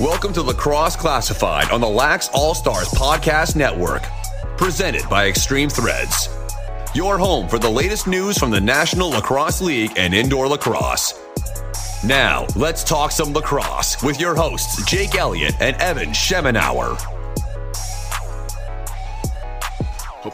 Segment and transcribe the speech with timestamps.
[0.00, 4.02] Welcome to Lacrosse Classified on the Lax All Stars Podcast Network,
[4.56, 6.30] presented by Extreme Threads.
[6.94, 11.20] Your home for the latest news from the National Lacrosse League and indoor lacrosse.
[12.02, 17.19] Now, let's talk some lacrosse with your hosts, Jake Elliott and Evan Schemenauer.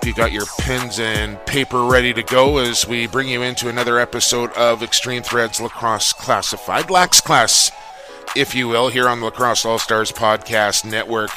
[0.07, 3.99] You got your pens and paper ready to go as we bring you into another
[3.99, 6.91] episode of Extreme Threads Lacrosse Classified.
[6.91, 7.73] Lax Class,
[8.37, 11.33] if you will, here on the Lacrosse All Stars Podcast Network,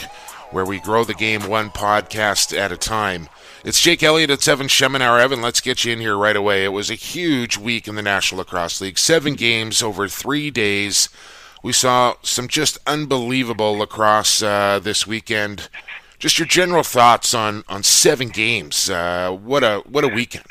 [0.51, 3.27] where we grow the game one podcast at a time.
[3.65, 5.19] It's Jake Elliott at 7 Schemenauer.
[5.19, 6.63] Evan, let's get you in here right away.
[6.63, 8.99] It was a huge week in the National Lacrosse League.
[8.99, 11.09] Seven games over three days.
[11.63, 15.69] We saw some just unbelievable lacrosse uh, this weekend
[16.19, 18.89] just your general thoughts on on seven games.
[18.89, 20.45] Uh, what a what a weekend.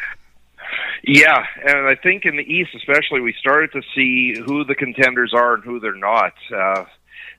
[1.04, 5.32] Yeah, and I think in the East, especially, we started to see who the contenders
[5.32, 6.84] are and who they're not, uh,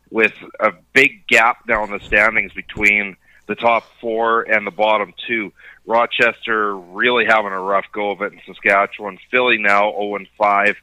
[0.09, 5.13] with a big gap now in the standings between the top four and the bottom
[5.27, 5.51] two.
[5.85, 9.17] Rochester really having a rough go of it in Saskatchewan.
[9.31, 10.75] Philly now 0 and 5.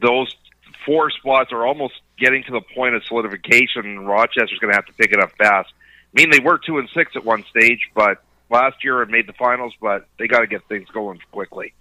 [0.00, 0.34] Those
[0.84, 4.00] four spots are almost getting to the point of solidification.
[4.00, 5.72] Rochester's going to have to pick it up fast.
[6.16, 9.26] I mean, they were two and six at one stage, but last year and made
[9.26, 9.74] the finals.
[9.80, 11.72] But they got to get things going quickly.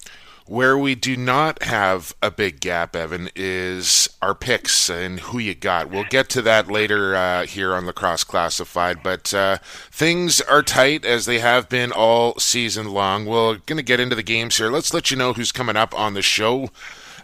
[0.46, 5.54] Where we do not have a big gap, Evan, is our picks and who you
[5.54, 5.92] got.
[5.92, 9.60] We'll get to that later uh, here on Lacrosse Classified, but uh,
[9.92, 13.28] things are tight as they have been all season long.
[13.28, 14.72] We're going to get into the games here.
[14.72, 16.72] Let's let you know who's coming up on the show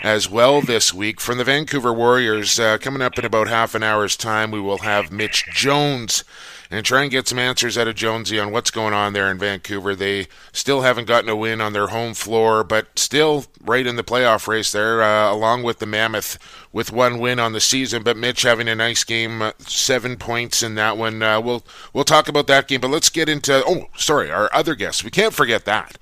[0.04, 1.20] as well this week.
[1.20, 4.80] From the Vancouver Warriors, uh, coming up in about half an hour's time, we will
[4.80, 6.24] have Mitch Jones
[6.70, 9.38] and try and get some answers out of Jonesy on what's going on there in
[9.38, 9.96] Vancouver.
[9.96, 14.04] They still haven't gotten a win on their home floor, but still right in the
[14.04, 16.38] playoff race there, uh, along with the Mammoth
[16.72, 18.04] with one win on the season.
[18.04, 21.22] But Mitch having a nice game, uh, seven points in that one.
[21.22, 21.64] Uh, we'll
[21.94, 23.64] we'll talk about that game, but let's get into.
[23.66, 25.04] Oh, sorry, our other guests.
[25.04, 25.98] We can't forget that.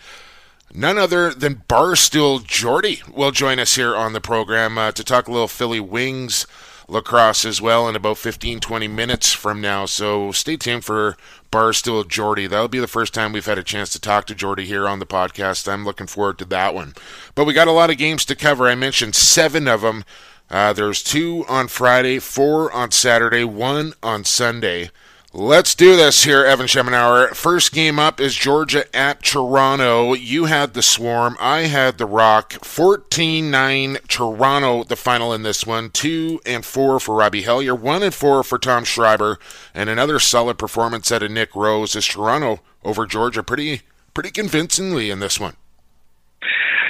[0.75, 5.27] None other than Barstool Jordy will join us here on the program uh, to talk
[5.27, 6.47] a little Philly Wings
[6.93, 9.85] lacrosse as well in about 15, 20 minutes from now.
[9.85, 11.17] So stay tuned for
[11.51, 12.47] Barstool Jordy.
[12.47, 14.99] That'll be the first time we've had a chance to talk to Jordy here on
[14.99, 15.71] the podcast.
[15.71, 16.93] I'm looking forward to that one.
[17.35, 18.67] But we got a lot of games to cover.
[18.67, 20.05] I mentioned seven of them.
[20.49, 24.91] Uh, there's two on Friday, four on Saturday, one on Sunday.
[25.35, 27.33] Let's do this here, Evan Schemenauer.
[27.35, 30.13] First game up is Georgia at Toronto.
[30.13, 31.37] You had the Swarm.
[31.39, 32.53] I had the Rock.
[32.63, 35.89] 14 9 Toronto, the final in this one.
[35.89, 37.73] 2 and 4 for Robbie Hellyer.
[37.73, 39.39] 1 and 4 for Tom Schreiber.
[39.73, 43.81] And another solid performance out of Nick Rose as Toronto over Georgia pretty
[44.13, 45.55] pretty convincingly in this one.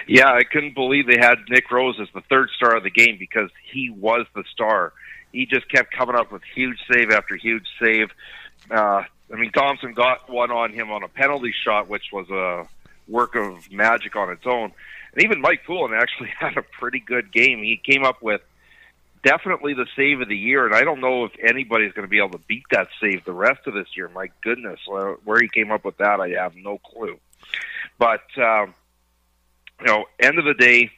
[0.06, 3.16] Yeah, I couldn't believe they had Nick Rose as the third star of the game
[3.18, 4.92] because he was the star
[5.34, 8.10] he just kept coming up with huge save after huge save.
[8.72, 12.68] Uh, I mean, Thompson got one on him on a penalty shot, which was a
[13.08, 14.72] work of magic on its own.
[15.14, 17.60] And even Mike Poulin actually had a pretty good game.
[17.60, 18.42] He came up with
[19.24, 22.20] definitely the save of the year, and I don't know if anybody's going to be
[22.20, 24.10] able to beat that save the rest of this year.
[24.10, 27.18] My goodness, where he came up with that, I have no clue.
[27.98, 28.76] But um,
[29.80, 30.92] you know, end of the day,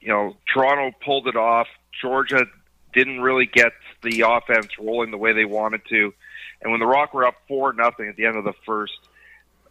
[0.00, 1.68] you know, Toronto pulled it off.
[2.00, 2.46] Georgia
[2.92, 3.72] didn't really get
[4.02, 6.12] the offense rolling the way they wanted to.
[6.60, 8.92] And when the Rock were up four nothing at the end of the first,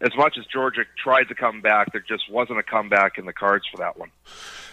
[0.02, 3.32] as much as Georgia tried to come back, there just wasn't a comeback in the
[3.32, 4.10] cards for that one.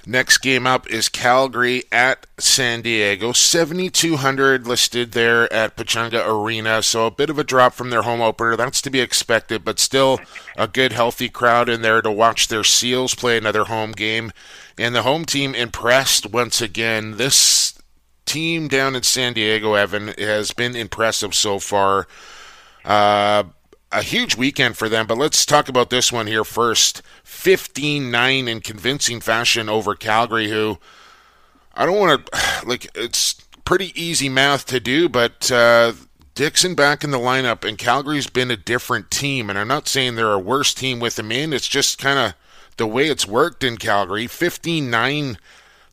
[0.05, 3.31] Next game up is Calgary at San Diego.
[3.31, 8.21] 7,200 listed there at Pechanga Arena, so a bit of a drop from their home
[8.21, 8.55] opener.
[8.55, 10.19] That's to be expected, but still
[10.57, 14.31] a good, healthy crowd in there to watch their Seals play another home game.
[14.79, 17.17] And the home team impressed once again.
[17.17, 17.35] This
[18.29, 22.07] team down in San Diego, Evan, has been impressive so far.
[22.85, 23.43] Uh,
[23.91, 27.01] a huge weekend for them, but let's talk about this one here first.
[27.23, 30.77] 15 9 in convincing fashion over Calgary, who
[31.73, 33.33] I don't want to, like, it's
[33.65, 35.93] pretty easy math to do, but uh,
[36.35, 39.49] Dickson back in the lineup, and Calgary's been a different team.
[39.49, 42.35] And I'm not saying they're a worse team with him in, it's just kind of
[42.77, 44.27] the way it's worked in Calgary.
[44.27, 45.37] 15 9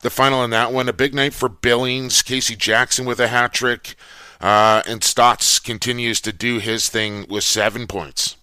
[0.06, 0.88] the final in that one.
[0.88, 3.96] A big night for Billings, Casey Jackson with a hat trick,
[4.40, 8.36] uh, and Staats continues to do his thing with seven points.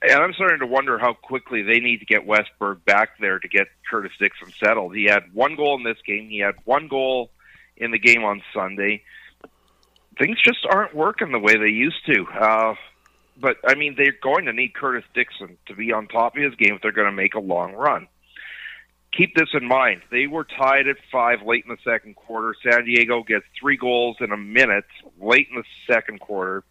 [0.00, 3.38] And I'm starting to wonder how quickly they need to get Wes Berg back there
[3.38, 4.96] to get Curtis Dickson settled.
[4.96, 6.30] He had one goal in this game.
[6.30, 7.30] He had one goal
[7.76, 9.02] in the game on Sunday.
[10.18, 12.24] Things just aren't working the way they used to.
[12.24, 12.74] Uh,
[13.38, 16.54] but I mean, they're going to need Curtis Dickson to be on top of his
[16.54, 18.08] game if they're going to make a long run.
[19.16, 20.00] Keep this in mind.
[20.10, 22.54] They were tied at five late in the second quarter.
[22.62, 24.86] San Diego gets three goals in a minute
[25.20, 26.64] late in the second quarter.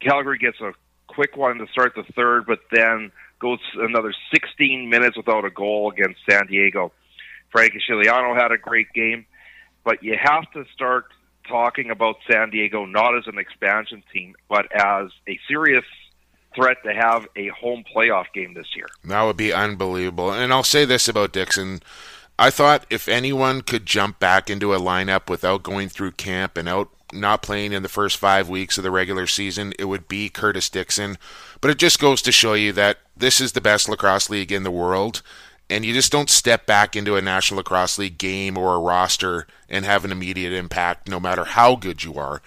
[0.00, 0.72] Calgary gets a
[1.06, 5.90] quick one to start the third, but then goes another 16 minutes without a goal
[5.90, 6.92] against San Diego.
[7.50, 9.26] Frank Scigliano had a great game,
[9.84, 11.06] but you have to start
[11.46, 15.84] talking about San Diego not as an expansion team, but as a serious
[16.54, 18.86] threat to have a home playoff game this year.
[19.04, 20.32] That would be unbelievable.
[20.32, 21.80] And I'll say this about Dickson.
[22.38, 26.68] I thought if anyone could jump back into a lineup without going through camp and
[26.68, 30.28] out not playing in the first five weeks of the regular season, it would be
[30.28, 31.18] Curtis Dickson.
[31.60, 34.62] But it just goes to show you that this is the best lacrosse league in
[34.62, 35.22] the world.
[35.68, 39.46] And you just don't step back into a National Lacrosse League game or a roster
[39.68, 42.42] and have an immediate impact no matter how good you are.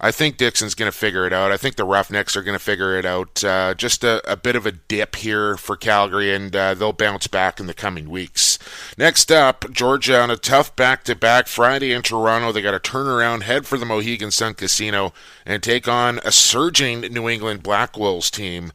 [0.00, 1.50] I think Dickson's going to figure it out.
[1.50, 3.42] I think the Roughnecks are going to figure it out.
[3.42, 7.26] Uh, just a, a, bit of a dip here for Calgary, and uh, they'll bounce
[7.26, 8.58] back in the coming weeks.
[8.96, 12.52] Next up, Georgia on a tough back to back Friday in Toronto.
[12.52, 15.12] They got to turn around, head for the Mohegan Sun Casino,
[15.44, 18.72] and take on a surging New England Black Wolves team.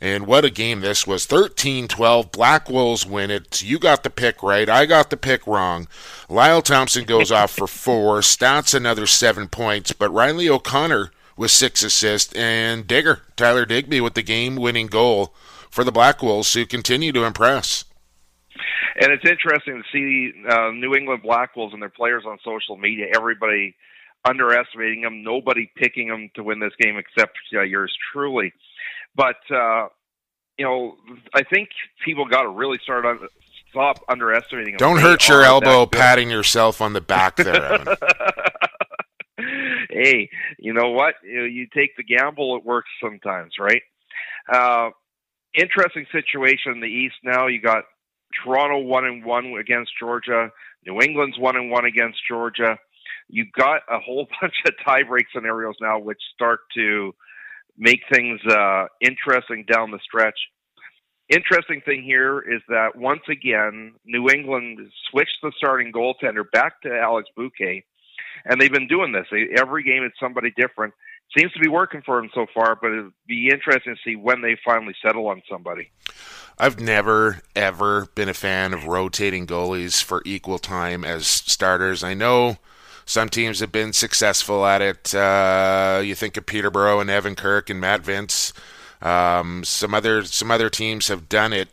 [0.00, 1.26] And what a game this was.
[1.26, 2.30] 13 12.
[2.30, 3.62] Black Wolves win it.
[3.62, 4.68] You got the pick right.
[4.68, 5.88] I got the pick wrong.
[6.28, 8.20] Lyle Thompson goes off for four.
[8.20, 9.92] Staats another seven points.
[9.92, 12.32] But Riley O'Connor with six assists.
[12.34, 15.34] And Digger, Tyler Digby, with the game winning goal
[15.70, 17.84] for the Black Wolves, who continue to impress.
[19.00, 22.76] And it's interesting to see uh, New England Black Wolves and their players on social
[22.76, 23.06] media.
[23.14, 23.76] Everybody
[24.24, 25.22] underestimating them.
[25.22, 28.52] Nobody picking them to win this game except uh, yours truly.
[29.18, 29.88] But uh,
[30.56, 30.96] you know,
[31.34, 31.70] I think
[32.04, 33.18] people got to really start on
[33.68, 34.76] stop underestimating.
[34.78, 37.84] Don't hurt your elbow patting yourself on the back there.
[39.90, 41.16] hey, you know what?
[41.24, 43.82] You, take the gamble; it works sometimes, right?
[44.50, 44.90] Uh,
[45.52, 47.48] interesting situation in the East now.
[47.48, 47.84] You got
[48.44, 50.50] Toronto one and one against Georgia.
[50.86, 52.78] New England's one and one against Georgia.
[53.28, 57.14] You've got a whole bunch of tiebreak scenarios now, which start to
[57.78, 60.38] make things uh, interesting down the stretch.
[61.28, 64.78] Interesting thing here is that once again, New England
[65.10, 67.84] switched the starting goaltender back to Alex Buque,
[68.46, 69.26] and they've been doing this.
[69.30, 70.94] They, every game it's somebody different.
[71.36, 74.40] Seems to be working for them so far, but it'd be interesting to see when
[74.40, 75.90] they finally settle on somebody.
[76.58, 82.02] I've never ever been a fan of rotating goalies for equal time as starters.
[82.02, 82.56] I know
[83.08, 85.14] some teams have been successful at it.
[85.14, 88.52] Uh, you think of Peterborough and Evan Kirk and Matt Vinc.
[89.00, 91.70] Um, some other some other teams have done it,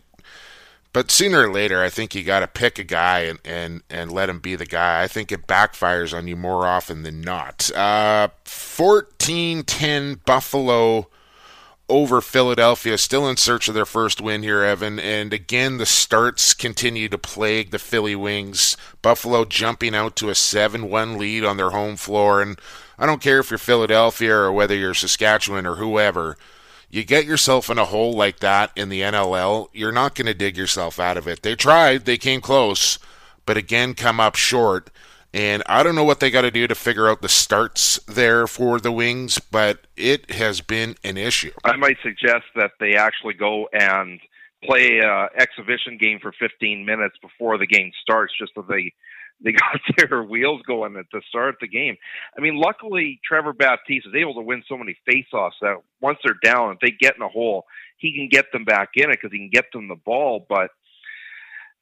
[0.94, 4.14] but sooner or later, I think you got to pick a guy and, and, and
[4.14, 5.04] let him be the guy.
[5.04, 7.70] I think it backfires on you more often than not.
[7.76, 11.10] Uh, 14-10 Buffalo
[11.88, 15.00] over Philadelphia, still in search of their first win here, Evan.
[15.00, 18.76] And again, the starts continue to plague the Philly Wings.
[19.02, 22.42] Buffalo jumping out to a 7 1 lead on their home floor.
[22.42, 22.60] And
[22.98, 26.38] I don't care if you're Philadelphia or whether you're Saskatchewan or whoever,
[26.90, 30.34] you get yourself in a hole like that in the NLL, you're not going to
[30.34, 31.42] dig yourself out of it.
[31.42, 33.00] They tried, they came close,
[33.46, 34.90] but again, come up short.
[35.36, 38.48] And I don't know what they got to do to figure out the starts there
[38.48, 41.52] for the Wings, but it has been an issue.
[41.66, 44.22] I might suggest that they actually go and
[44.64, 48.94] play an exhibition game for 15 minutes before the game starts, just so they
[49.44, 51.98] they got their wheels going at the start of the game.
[52.38, 56.40] I mean, luckily Trevor Baptiste is able to win so many faceoffs that once they're
[56.42, 57.66] down, if they get in a hole,
[57.98, 60.46] he can get them back in it because he can get them the ball.
[60.48, 60.72] But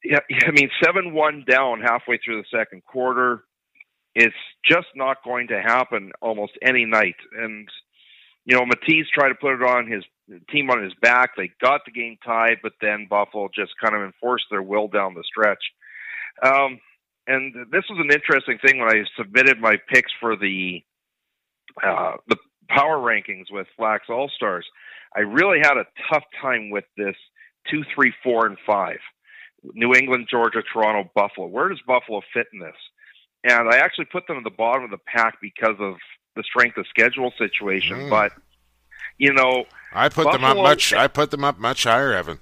[0.04, 3.44] yeah, I mean, seven one down halfway through the second quarter.
[4.14, 4.34] It's
[4.64, 7.16] just not going to happen almost any night.
[7.36, 7.68] And
[8.44, 10.04] you know, Matisz tried to put it on his
[10.50, 11.30] team on his back.
[11.36, 15.14] They got the game tied, but then Buffalo just kind of enforced their will down
[15.14, 15.62] the stretch.
[16.42, 16.78] Um,
[17.26, 20.82] and this was an interesting thing when I submitted my picks for the
[21.82, 22.36] uh, the
[22.68, 24.66] power rankings with Lax All Stars.
[25.16, 27.16] I really had a tough time with this
[27.70, 28.98] two, three, four, and five.
[29.72, 31.46] New England, Georgia, Toronto, Buffalo.
[31.46, 32.76] Where does Buffalo fit in this?
[33.44, 35.96] And I actually put them at the bottom of the pack because of
[36.36, 37.96] the strength of schedule situation.
[37.96, 38.10] Mm.
[38.10, 38.32] But
[39.18, 40.92] you know, I put Buffalo, them up much.
[40.92, 42.40] I put them up much higher, Evan.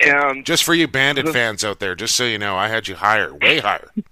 [0.00, 2.88] And just for you Bandit the, fans out there, just so you know, I had
[2.88, 3.90] you higher, way higher.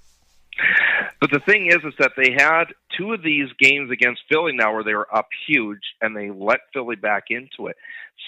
[1.20, 4.72] But the thing is, is that they had two of these games against Philly now
[4.72, 7.76] where they were up huge, and they let Philly back into it.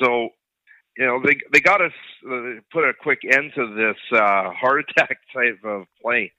[0.03, 0.31] So,
[0.97, 1.93] you know, they they got us
[2.27, 6.33] uh, put a quick end to this uh, heart attack type of play.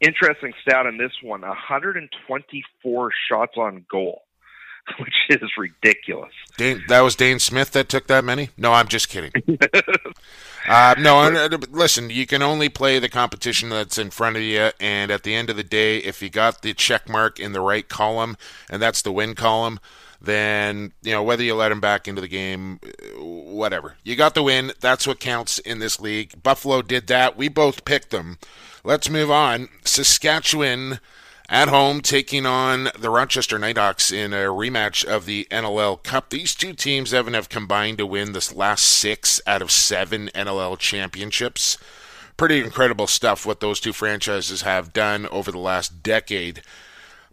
[0.00, 4.22] Interesting stat in this one: 124 shots on goal
[4.98, 6.32] which is ridiculous.
[6.58, 8.50] Dhane, that was Dhane Smith that took that many?
[8.56, 9.32] No, I'm just kidding.
[10.68, 14.70] uh, no, uh, listen, you can only play the competition that's in front of you,
[14.80, 17.60] and at the end of the day, if you got the check mark in the
[17.60, 18.36] right column,
[18.70, 19.78] and that's the win column,
[20.20, 22.80] then you know whether you let him back into the game,
[23.16, 23.96] whatever.
[24.04, 24.72] You got the win.
[24.80, 26.42] That's what counts in this league.
[26.42, 27.36] Buffalo did that.
[27.36, 28.38] We both picked them.
[28.84, 29.68] Let's move on.
[29.84, 31.00] Saskatchewan
[31.48, 36.30] at home taking on the Rochester Knighthawks in a rematch of the NLL Cup.
[36.30, 40.78] These two teams, Evan, have combined to win this last six out of seven NLL
[40.78, 41.78] championships.
[42.36, 46.62] Pretty incredible stuff what those two franchises have done over the last decade.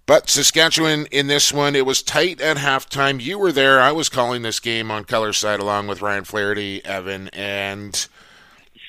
[0.07, 3.19] But Saskatchewan in this one, it was tight at halftime.
[3.19, 3.81] You were there.
[3.81, 8.07] I was calling this game on color side along with Ryan Flaherty, Evan, and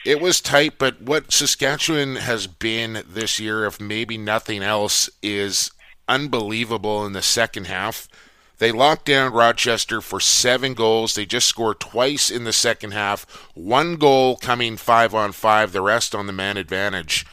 [0.05, 0.75] it was tight.
[0.79, 5.71] But what Saskatchewan has been this year, if maybe nothing else, is
[6.07, 8.09] unbelievable in the second half.
[8.59, 11.15] They locked down Rochester for seven goals.
[11.15, 13.27] They just scored twice in the second half.
[13.55, 17.27] One goal coming five on five, the rest on the man advantage.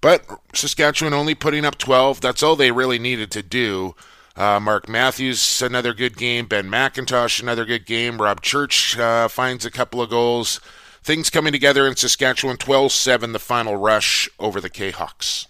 [0.00, 0.24] But
[0.54, 2.20] Saskatchewan only putting up 12.
[2.20, 3.94] That's all they really needed to do.
[4.36, 6.46] Uh, Mark Matthews, another good game.
[6.46, 8.22] Ben McIntosh, another good game.
[8.22, 10.60] Rob Church uh, finds a couple of goals.
[11.02, 12.56] Things coming together in Saskatchewan.
[12.56, 15.47] 12 7, the final rush over the K Hawks.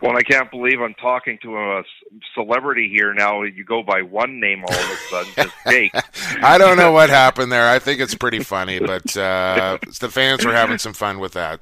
[0.00, 1.82] Well, I can't believe I'm talking to a
[2.34, 3.42] celebrity here now.
[3.42, 5.92] You go by one name all of a sudden, just Jake.
[6.42, 7.68] I don't know what happened there.
[7.68, 11.60] I think it's pretty funny, but uh, the fans were having some fun with that.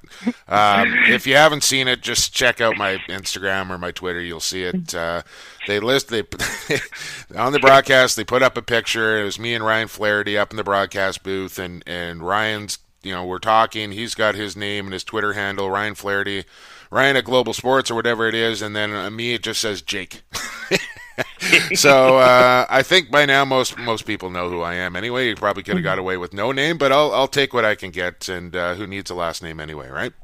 [0.48, 4.20] Um, if you haven't seen it, just check out my Instagram or my Twitter.
[4.20, 4.94] You'll see it.
[4.94, 5.22] Uh,
[5.66, 6.20] they list they
[7.36, 8.16] on the broadcast.
[8.16, 9.20] They put up a picture.
[9.20, 12.78] It was me and Ryan Flaherty up in the broadcast booth, and and Ryan's.
[13.02, 13.92] You know, we're talking.
[13.92, 16.44] He's got his name and his Twitter handle, Ryan Flaherty
[16.96, 20.22] Ryan at Global Sports or whatever it is, and then me it just says Jake.
[21.74, 24.96] so uh, I think by now most most people know who I am.
[24.96, 27.66] Anyway, you probably could have got away with no name, but I'll I'll take what
[27.66, 28.30] I can get.
[28.30, 30.14] And uh, who needs a last name anyway, right?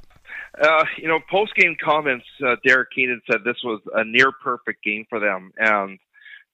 [0.63, 4.83] Uh, you know, post game comments, uh, Derek Keenan said this was a near perfect
[4.83, 5.99] game for them, and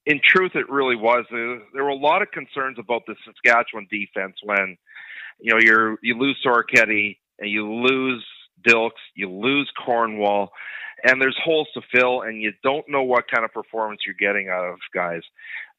[0.04, 1.26] in truth, it really was.
[1.30, 4.76] There were a lot of concerns about the Saskatchewan defense when
[5.38, 8.24] you know you're you lose Soroketti and you lose
[8.66, 10.52] Dilks, you lose Cornwall,
[11.04, 14.48] and there's holes to fill, and you don't know what kind of performance you're getting
[14.48, 15.22] out of guys.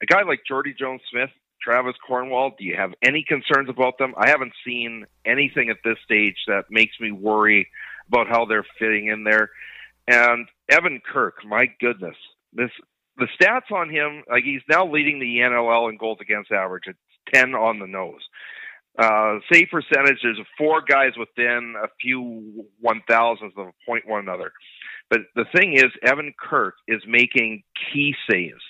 [0.02, 1.30] A guy like Jordy Jones Smith,
[1.62, 4.14] Travis Cornwall, do you have any concerns about them?
[4.16, 7.68] I haven't seen anything at this stage that makes me worry
[8.08, 9.50] about how they're fitting in there.
[10.08, 12.16] And Evan Kirk, my goodness,
[12.52, 12.70] this
[13.16, 16.84] the stats on him, like he's now leading the NLL in goals against average.
[16.86, 16.98] It's
[17.32, 18.22] ten on the nose.
[18.98, 24.20] Uh, save percentage, there's four guys within a few one thousandths of a point one
[24.20, 24.52] another.
[25.08, 28.60] But the thing is, Evan Kirk is making key saves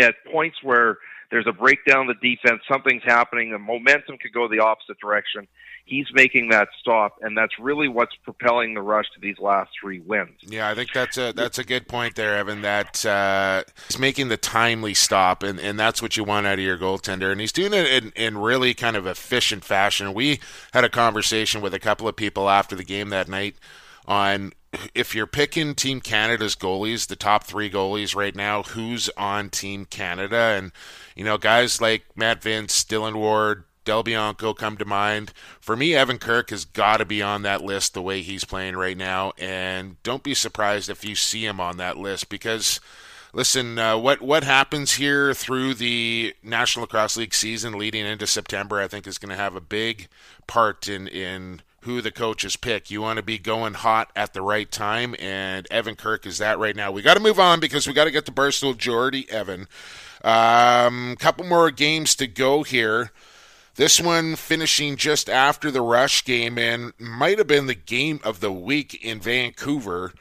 [0.00, 0.98] at points where
[1.30, 5.46] there's a breakdown of the defense, something's happening, the momentum could go the opposite direction.
[5.84, 10.00] He's making that stop, and that's really what's propelling the rush to these last three
[10.00, 10.38] wins.
[10.42, 12.62] Yeah, I think that's a that's a good point there, Evan.
[12.62, 16.64] That uh, he's making the timely stop, and, and that's what you want out of
[16.64, 20.14] your goaltender, and he's doing it in, in really kind of efficient fashion.
[20.14, 20.40] We
[20.72, 23.56] had a conversation with a couple of people after the game that night
[24.06, 24.52] on
[24.94, 29.84] if you're picking Team Canada's goalies, the top three goalies right now, who's on Team
[29.84, 30.36] Canada?
[30.36, 30.72] And,
[31.14, 35.32] you know, guys like Matt Vinc, Dylan Ward, Del Bianco come to mind.
[35.60, 38.76] For me, Evan Kirk has got to be on that list the way he's playing
[38.76, 39.32] right now.
[39.38, 42.80] And don't be surprised if you see him on that list because
[43.32, 48.80] listen, uh, what what happens here through the National Lacrosse League season leading into September,
[48.80, 50.08] I think, is going to have a big
[50.46, 52.90] part in in who the coaches pick.
[52.90, 56.58] You want to be going hot at the right time, and Evan Kirk is that
[56.58, 56.92] right now.
[56.92, 59.66] We got to move on because we got to get to Barstool Jordy Evan.
[60.22, 63.10] Um, couple more games to go here.
[63.76, 68.40] This one finishing just after the Rush game and might have been the game of
[68.40, 70.12] the week in Vancouver.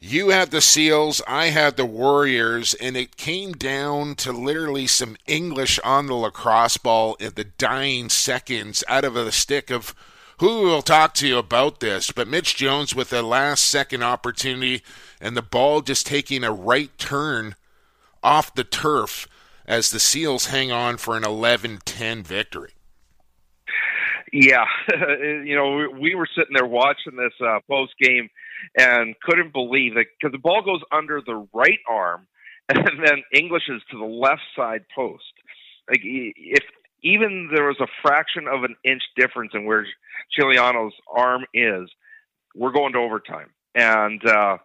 [0.00, 5.16] You had the Seals, I had the Warriors, and it came down to literally some
[5.28, 9.94] English on the lacrosse ball in the dying seconds out of the stick of
[10.38, 12.10] who will talk to you about this.
[12.10, 14.82] But Mitch Jones with a last second opportunity
[15.20, 17.54] and the ball just taking a right turn
[18.24, 19.28] off the turf
[19.66, 22.72] as the Seals hang on for an 11 10 victory.
[24.32, 24.64] Yeah,
[25.44, 28.28] you know, we were sitting there watching this uh, post game
[28.78, 32.26] and couldn't believe it because the ball goes under the right arm
[32.68, 35.24] and then English is to the left side post.
[35.88, 36.64] Like if
[37.02, 39.86] even there was a fraction of an inch difference in where
[40.38, 41.88] Scigliano's arm is,
[42.54, 43.50] we're going to overtime.
[43.74, 44.58] And uh,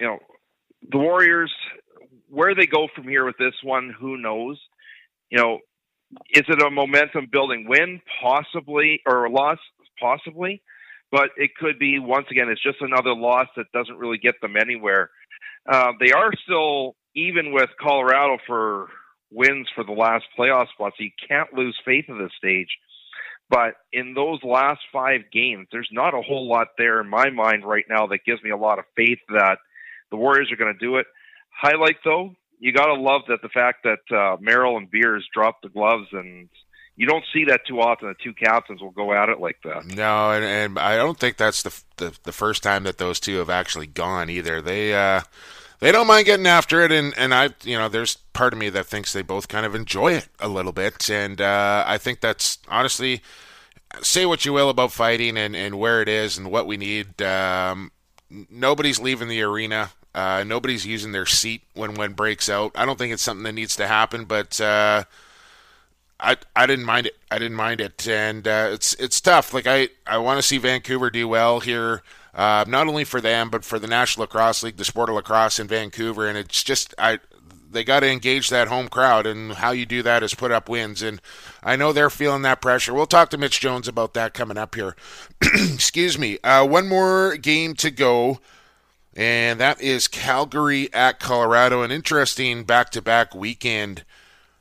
[0.00, 0.18] you know,
[0.90, 1.52] the Warriors
[2.28, 4.58] where they go from here with this one, who knows?
[5.30, 5.58] You know,
[6.30, 9.58] is it a momentum building win, possibly, or a loss,
[10.00, 10.62] possibly?
[11.10, 14.56] But it could be once again, it's just another loss that doesn't really get them
[14.56, 15.10] anywhere.
[15.70, 18.88] Uh, they are still even with Colorado for
[19.30, 22.68] wins for the last playoff spot, so you can't lose faith at this stage.
[23.50, 27.64] But in those last five games, there's not a whole lot there in my mind
[27.64, 29.58] right now that gives me a lot of faith that
[30.10, 31.06] the Warriors are going to do it.
[31.50, 35.64] Highlight though, you got to love that the fact that uh, Merrill and Beers dropped
[35.64, 36.48] the gloves and
[36.96, 38.08] you don't see that too often.
[38.08, 39.84] The two captains will go at it like that.
[39.84, 43.36] No, and, and I don't think that's the, the, the first time that those two
[43.36, 44.62] have actually gone either.
[44.62, 45.20] They uh,
[45.80, 48.70] they don't mind getting after it, and and I you know there's part of me
[48.70, 52.20] that thinks they both kind of enjoy it a little bit, and uh, I think
[52.20, 53.20] that's honestly
[54.00, 57.20] say what you will about fighting and and where it is and what we need.
[57.20, 57.92] Um,
[58.48, 59.90] nobody's leaving the arena.
[60.14, 62.72] Uh, nobody's using their seat when one breaks out.
[62.74, 65.04] I don't think it's something that needs to happen, but uh,
[66.20, 67.16] I I didn't mind it.
[67.30, 69.52] I didn't mind it, and uh, it's it's tough.
[69.52, 72.02] Like I I want to see Vancouver do well here,
[72.32, 75.58] uh, not only for them but for the National Lacrosse League, the sport of lacrosse
[75.58, 77.18] in Vancouver, and it's just I
[77.74, 80.68] they got to engage that home crowd, and how you do that is put up
[80.68, 81.02] wins.
[81.02, 81.20] And
[81.62, 82.94] I know they're feeling that pressure.
[82.94, 84.96] We'll talk to Mitch Jones about that coming up here.
[85.42, 86.38] Excuse me.
[86.44, 88.38] Uh, one more game to go
[89.16, 91.82] and that is Calgary at Colorado.
[91.82, 94.04] An interesting back to back weekend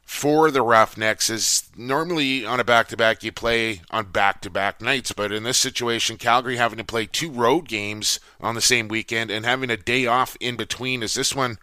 [0.03, 1.29] for the Roughnecks.
[1.29, 5.31] Is normally on a back to back you play on back to back nights, but
[5.31, 9.45] in this situation, Calgary having to play two road games on the same weekend and
[9.45, 11.57] having a day off in between, as this one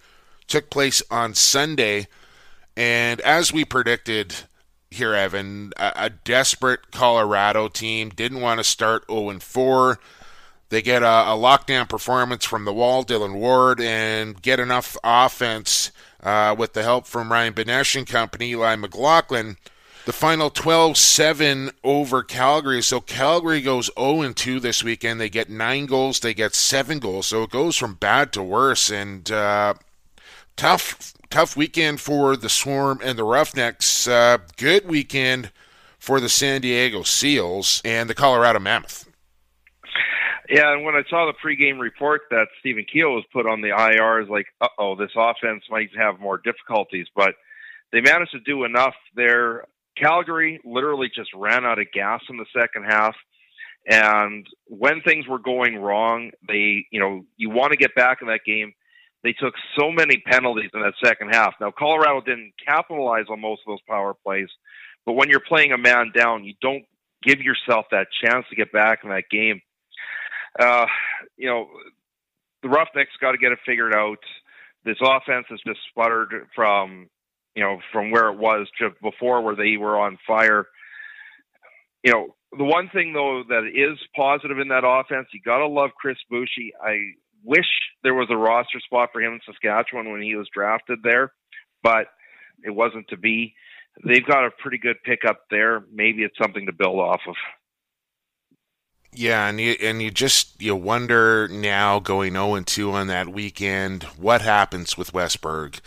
[0.49, 2.09] took place on Sunday.
[2.77, 4.35] And as we predicted
[4.91, 10.01] here, Evan, a, a desperate Colorado team didn't want to start 0 4
[10.71, 15.91] they get a, a lockdown performance from the wall, Dylan Ward, and get enough offense
[16.23, 19.57] uh, with the help from Ryan Benesch and company, Eli McLaughlin.
[20.07, 22.83] The final 12 7 over Calgary.
[22.83, 25.21] So Calgary goes 0 2 this weekend.
[25.21, 27.27] They get nine goals, they get seven goals.
[27.27, 28.91] So it goes from bad to worse.
[28.91, 29.75] And uh,
[30.57, 34.09] tough, tough weekend for the Swarm and the Roughnecks.
[34.09, 35.51] Uh, good weekend
[35.99, 39.10] for the San Diego Seals and the Colorado Mammoth.
[40.51, 43.69] Yeah, and when I saw the pregame report that Stephen Keogh was put on the
[43.69, 47.07] IR, I was like, uh oh, this offense might have more difficulties.
[47.15, 47.35] But
[47.93, 49.65] they managed to do enough there.
[49.97, 53.15] Calgary literally just ran out of gas in the second half.
[53.89, 58.27] And when things were going wrong, they, you know, you want to get back in
[58.27, 58.73] that game.
[59.23, 61.55] They took so many penalties in that second half.
[61.61, 64.49] Now, Colorado didn't capitalize on most of those power plays,
[65.07, 66.85] but when you're playing a man down, you don't
[67.23, 69.61] give yourself that chance to get back in that game
[70.59, 70.87] uh,
[71.37, 71.69] you know,
[72.63, 74.19] the Roughnecks got to get it figured out.
[74.85, 77.09] This offense has just sputtered from,
[77.55, 80.67] you know, from where it was just before, where they were on fire.
[82.03, 85.67] You know, the one thing though that is positive in that offense, you got to
[85.67, 86.73] love Chris Boucher.
[86.83, 87.13] I
[87.45, 87.67] wish
[88.03, 91.33] there was a roster spot for him in Saskatchewan when he was drafted there,
[91.83, 92.07] but
[92.65, 93.55] it wasn't to be.
[94.07, 95.83] They've got a pretty good pickup there.
[95.93, 97.35] Maybe it's something to build off of.
[99.13, 103.29] Yeah, and you and you just you wonder now going 0 and 2 on that
[103.29, 105.81] weekend, what happens with Wes Berg?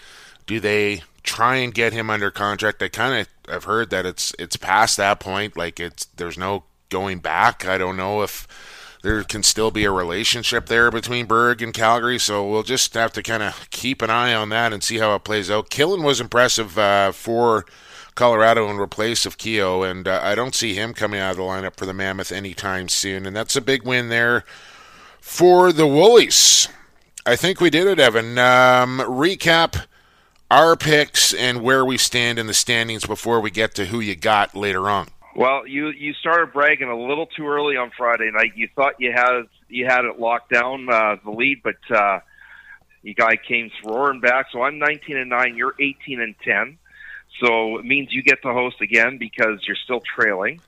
[0.45, 2.83] Do they try and get him under contract?
[2.83, 6.63] I kind of I've heard that it's it's past that point, like it's there's no
[6.89, 7.65] going back.
[7.65, 8.47] I don't know if
[9.03, 13.13] there can still be a relationship there between Berg and Calgary, so we'll just have
[13.13, 15.69] to kind of keep an eye on that and see how it plays out.
[15.69, 17.65] Killen was impressive uh, for
[18.15, 21.43] Colorado in replace of Keogh, and uh, I don't see him coming out of the
[21.43, 23.25] lineup for the Mammoth anytime soon.
[23.25, 24.43] And that's a big win there
[25.19, 26.67] for the Woolies.
[27.25, 28.37] I think we did it, Evan.
[28.37, 29.85] Um, recap
[30.51, 34.15] our picks and where we stand in the standings before we get to who you
[34.15, 35.07] got later on.
[35.35, 38.51] Well, you you started bragging a little too early on Friday night.
[38.55, 42.19] You thought you had you had it locked down uh, the lead, but uh,
[43.01, 44.47] you guy came roaring back.
[44.51, 45.55] So I'm 19 and nine.
[45.55, 46.77] You're 18 and 10.
[47.39, 50.61] So it means you get to host again because you're still trailing.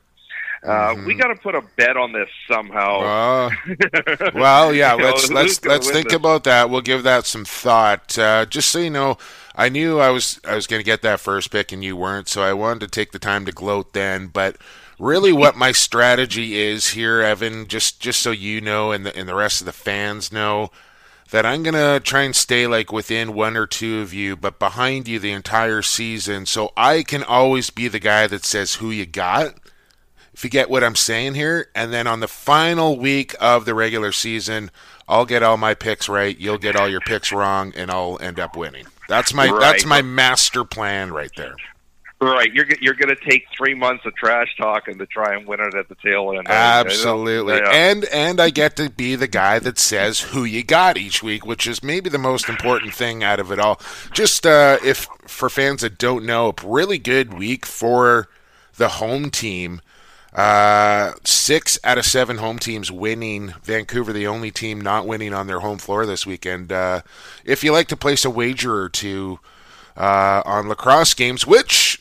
[0.63, 1.06] Uh, mm-hmm.
[1.06, 3.01] We got to put a bet on this somehow.
[3.01, 3.49] Uh,
[4.34, 6.15] well, yeah, let's know, let's let's think this?
[6.15, 6.69] about that.
[6.69, 8.17] We'll give that some thought.
[8.17, 9.17] Uh, just so you know,
[9.56, 12.28] I knew I was I was going to get that first pick and you weren't,
[12.28, 14.28] so I wanted to take the time to gloat then.
[14.28, 14.58] But
[14.97, 19.30] really, what my strategy is here, Evan, just just so you know, and the and
[19.30, 20.71] the rest of the fans know,
[21.31, 24.59] that I'm going to try and stay like within one or two of you, but
[24.59, 26.45] behind you the entire season.
[26.45, 29.55] So I can always be the guy that says who you got,
[30.33, 31.69] if you get what I'm saying here.
[31.73, 34.69] And then on the final week of the regular season,
[35.07, 36.38] I'll get all my picks right.
[36.38, 38.85] You'll get all your picks wrong, and I'll end up winning.
[39.07, 39.59] That's my right.
[39.59, 41.55] that's my master plan right there.
[42.21, 45.60] Right, you're you're going to take three months of trash talking to try and win
[45.60, 46.47] it at the tail end.
[46.47, 47.69] Absolutely, yeah.
[47.69, 51.45] and and I get to be the guy that says who you got each week,
[51.45, 53.82] which is maybe the most important thing out of it all.
[54.13, 58.30] Just uh, if for fans that don't know, a really good week for
[58.78, 59.82] the home team.
[60.34, 63.54] Uh, six out of seven home teams winning.
[63.63, 66.71] Vancouver, the only team not winning on their home floor this weekend.
[66.71, 67.01] Uh,
[67.43, 69.39] if you like to place a wager or two
[69.97, 71.94] uh, on lacrosse games, which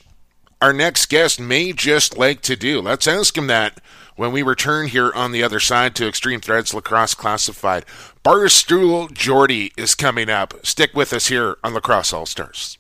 [0.64, 2.81] our next guest may just like to do.
[2.81, 3.83] Let's ask him that
[4.16, 7.85] when we return here on the other side to Extreme Threads Lacrosse Classified.
[8.24, 10.55] Barstool Jordy is coming up.
[10.64, 12.79] Stick with us here on Lacrosse All Stars.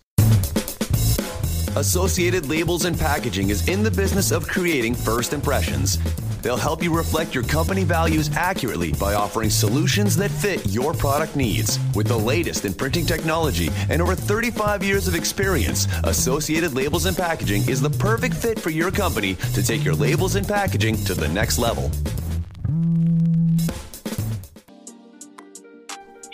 [1.76, 5.98] Associated Labels and Packaging is in the business of creating first impressions.
[6.44, 11.36] They'll help you reflect your company values accurately by offering solutions that fit your product
[11.36, 11.78] needs.
[11.94, 17.16] With the latest in printing technology and over 35 years of experience, Associated Labels and
[17.16, 21.14] Packaging is the perfect fit for your company to take your labels and packaging to
[21.14, 21.90] the next level.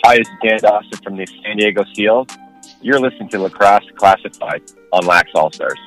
[0.03, 2.27] Hi, this is Dan Dawson from the San Diego Seal.
[2.81, 5.79] You're listening to Lacrosse Classified on Lax All Stars.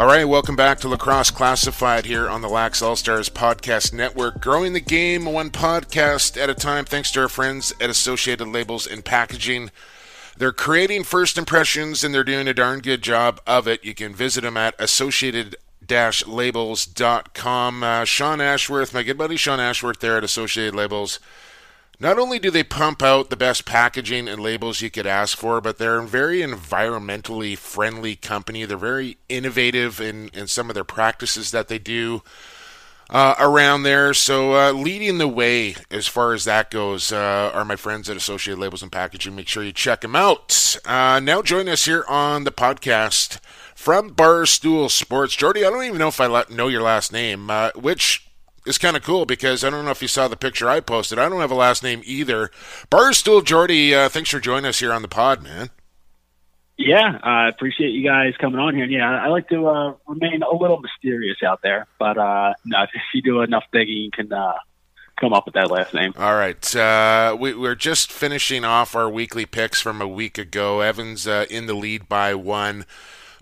[0.00, 4.40] All right, welcome back to Lacrosse Classified here on the Lax All Stars Podcast Network.
[4.40, 8.86] Growing the game one podcast at a time, thanks to our friends at Associated Labels
[8.86, 9.70] and Packaging.
[10.38, 13.84] They're creating first impressions and they're doing a darn good job of it.
[13.84, 15.56] You can visit them at associated
[16.26, 17.82] labels.com.
[17.82, 21.20] Uh, Sean Ashworth, my good buddy Sean Ashworth there at Associated Labels
[22.00, 25.60] not only do they pump out the best packaging and labels you could ask for,
[25.60, 28.64] but they're a very environmentally friendly company.
[28.64, 32.22] They're very innovative in, in some of their practices that they do
[33.10, 34.14] uh, around there.
[34.14, 38.16] So, uh, leading the way as far as that goes uh, are my friends at
[38.16, 39.36] Associated Labels and Packaging.
[39.36, 40.78] Make sure you check them out.
[40.86, 43.40] Uh, now, join us here on the podcast
[43.74, 45.36] from Barstool Sports.
[45.36, 48.29] Jordy, I don't even know if I know your last name, uh, which
[48.66, 51.18] is kind of cool because I don't know if you saw the picture I posted.
[51.18, 52.50] I don't have a last name either.
[52.90, 55.70] Barstool Jordy, uh, thanks for joining us here on the pod, man.
[56.76, 58.84] Yeah, I uh, appreciate you guys coming on here.
[58.84, 62.82] And yeah, I like to uh, remain a little mysterious out there, but uh, no,
[62.94, 64.54] if you do enough digging, you can uh,
[65.20, 66.14] come up with that last name.
[66.16, 70.80] All right, uh, we, are just finishing off our weekly picks from a week ago.
[70.80, 72.86] Evans uh, in the lead by one.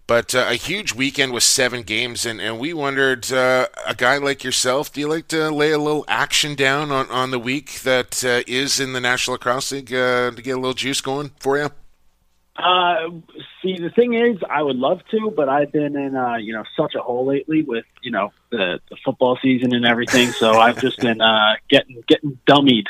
[0.09, 4.17] But uh, a huge weekend with seven games, and, and we wondered, uh, a guy
[4.17, 7.81] like yourself, do you like to lay a little action down on, on the week
[7.83, 11.33] that uh, is in the National Lacrosse League uh, to get a little juice going
[11.39, 11.69] for you?
[12.57, 13.11] Uh,
[13.63, 16.65] see, the thing is, I would love to, but I've been in, uh, you know,
[16.75, 20.31] such a hole lately with, you know, the, the football season and everything.
[20.31, 22.87] So I've just been uh, getting getting dummied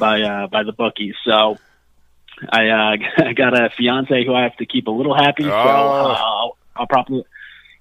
[0.00, 1.16] by uh, by the bookies.
[1.22, 1.58] So
[2.48, 5.44] I uh, got a fiance who I have to keep a little happy.
[5.44, 5.48] Oh.
[5.48, 7.24] So uh, I'll probably,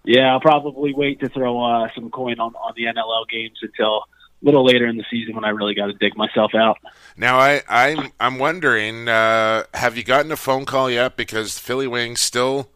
[0.04, 3.98] yeah, I'll probably wait to throw uh, some coin on on the NLL games until
[4.42, 6.78] a little later in the season when I really got to dig myself out.
[7.16, 11.16] Now, I I'm I'm wondering, uh, have you gotten a phone call yet?
[11.16, 12.70] Because Philly Wings still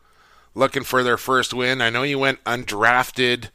[0.53, 1.81] looking for their first win.
[1.81, 3.49] I know you went undrafted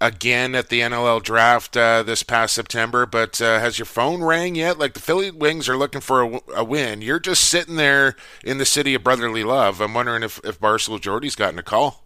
[0.00, 4.54] again at the NLL draft uh, this past September, but uh, has your phone rang
[4.54, 4.78] yet?
[4.78, 7.02] Like the Philly Wings are looking for a, a, win.
[7.02, 9.80] You're just sitting there in the city of brotherly love.
[9.80, 12.02] I'm wondering if if Barstool Jordy's gotten a call.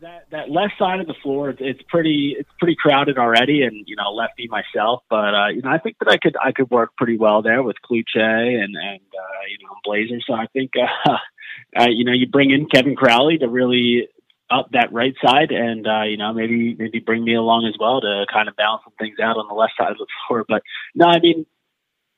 [0.00, 3.86] That that left side of the floor, it's, it's pretty it's pretty crowded already, and
[3.86, 6.70] you know lefty myself, but uh, you know I think that I could I could
[6.70, 10.20] work pretty well there with Kluche and and uh, you know Blazer.
[10.26, 10.72] So I think.
[10.76, 11.16] Uh,
[11.78, 14.08] uh, you know, you bring in Kevin Crowley to really
[14.50, 18.00] up that right side, and uh, you know maybe maybe bring me along as well
[18.00, 20.44] to kind of balance some things out on the left side of the floor.
[20.48, 20.62] But
[20.94, 21.46] no, I mean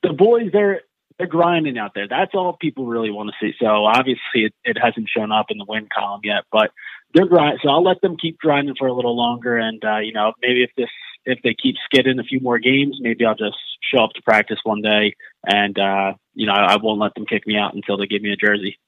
[0.03, 0.83] the boys they're
[1.19, 2.09] they're grinding out there.
[2.09, 3.55] That's all people really want to see.
[3.59, 6.73] So obviously it, it hasn't shown up in the win column yet, but
[7.15, 7.59] they're grinding.
[7.63, 10.63] So I'll let them keep grinding for a little longer, and uh, you know maybe
[10.63, 10.91] if this
[11.25, 13.57] if they keep skidding a few more games, maybe I'll just
[13.93, 17.47] show up to practice one day, and uh, you know I won't let them kick
[17.47, 18.79] me out until they give me a jersey.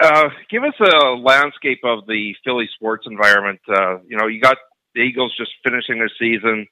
[0.00, 3.60] Uh, give us a landscape of the Philly sports environment.
[3.68, 4.58] Uh, you know, you got
[4.94, 6.66] the Eagles just finishing their season,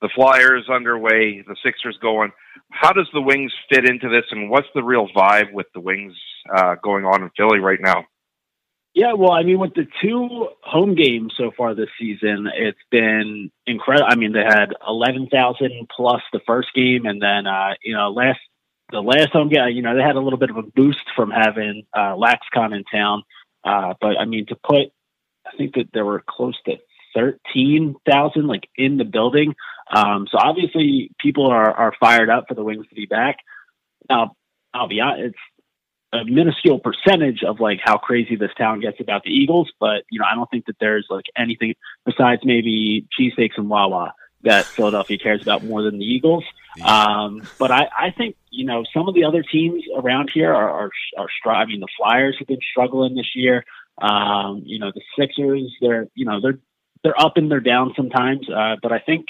[0.00, 2.30] the Flyers underway, the Sixers going.
[2.70, 6.14] How does the Wings fit into this, and what's the real vibe with the Wings
[6.54, 8.04] uh, going on in Philly right now?
[8.94, 13.50] Yeah, well, I mean, with the two home games so far this season, it's been
[13.66, 14.06] incredible.
[14.08, 18.10] I mean, they had eleven thousand plus the first game, and then uh, you know
[18.10, 18.38] last
[18.90, 21.30] the last home game, you know, they had a little bit of a boost from
[21.30, 23.22] having uh, LaxCon in town.
[23.64, 24.92] Uh, but I mean, to put,
[25.46, 26.76] I think that there were close to
[27.14, 29.54] thirteen thousand like in the building.
[29.94, 33.36] Um, so obviously, people are are fired up for the Wings to be back.
[34.08, 34.36] Now,
[34.72, 35.38] I'll be honest, it's
[36.12, 40.18] a minuscule percentage of like how crazy this town gets about the Eagles, but you
[40.18, 45.18] know, I don't think that there's like anything besides maybe cheesesteaks and Wawa that Philadelphia
[45.18, 46.44] cares about more than the Eagles.
[46.82, 50.70] Um, but I, I think you know some of the other teams around here are
[50.70, 53.64] are, are I mean, the Flyers have been struggling this year.
[54.00, 56.58] Um, you know, the Sixers, they're you know they're
[57.02, 58.48] they're up and they're down sometimes.
[58.48, 59.26] Uh, but I think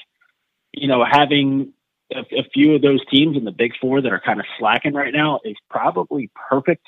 [0.72, 1.72] you know having
[2.12, 4.94] a, a few of those teams in the Big Four that are kind of slacking
[4.94, 6.86] right now is probably perfect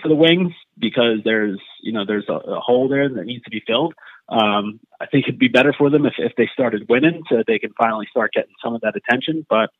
[0.00, 3.50] for the Wings because there's you know there's a, a hole there that needs to
[3.50, 3.94] be filled.
[4.28, 7.58] Um, I think it'd be better for them if, if they started winning so they
[7.58, 9.44] can finally start getting some of that attention.
[9.48, 9.70] But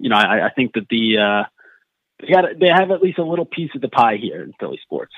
[0.00, 1.44] you know, I, I think that the uh,
[2.20, 4.80] they got they have at least a little piece of the pie here in Philly
[4.82, 5.14] sports.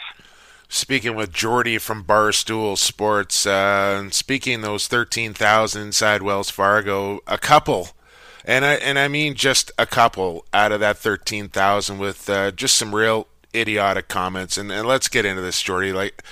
[0.69, 7.39] Speaking with Jordy from Barstool Sports, uh, speaking those thirteen thousand inside Wells Fargo, a
[7.39, 7.91] couple
[8.45, 12.51] and I and I mean just a couple out of that thirteen thousand with uh,
[12.51, 14.59] just some real idiotic comments.
[14.59, 15.93] And, and let's get into this, Jordy.
[15.93, 16.23] Like,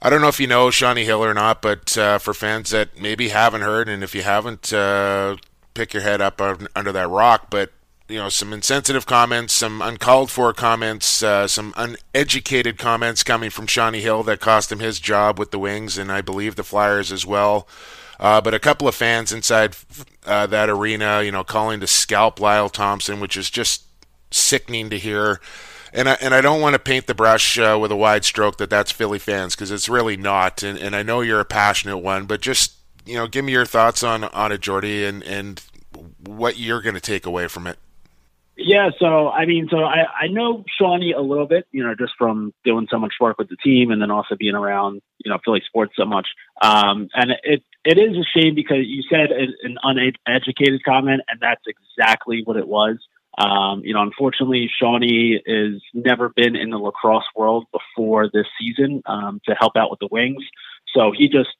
[0.00, 3.00] I don't know if you know Shawnee Hill or not, but uh, for fans that
[3.00, 5.36] maybe haven't heard, and if you haven't, uh,
[5.78, 7.46] pick your head up under that rock.
[7.50, 7.70] But
[8.08, 13.66] you know, some insensitive comments, some uncalled for comments, uh, some uneducated comments coming from
[13.66, 17.12] Shawnee Hill that cost him his job with the Wings, and I believe the Flyers
[17.12, 17.68] as well.
[18.18, 19.76] Uh, but a couple of fans inside
[20.26, 23.84] uh, that arena, you know, calling to scalp Lyle Thompson, which is just
[24.32, 25.40] sickening to hear.
[25.92, 28.56] And I, and I don't want to paint the brush uh, with a wide stroke
[28.58, 30.64] that that's Philly fans because it's really not.
[30.64, 32.72] And, and I know you're a passionate one, but just
[33.08, 35.62] you know, give me your thoughts on on it, Jordy, and and
[36.24, 37.78] what you're going to take away from it.
[38.60, 42.12] Yeah, so I mean, so I, I know Shawnee a little bit, you know, just
[42.18, 45.38] from doing so much work with the team and then also being around, you know,
[45.44, 46.26] Philly sports so much.
[46.60, 51.62] Um, and it it is a shame because you said an uneducated comment, and that's
[51.66, 52.98] exactly what it was.
[53.38, 59.02] Um, you know, unfortunately, Shawnee has never been in the lacrosse world before this season
[59.06, 60.42] um, to help out with the Wings.
[60.96, 61.50] So he just,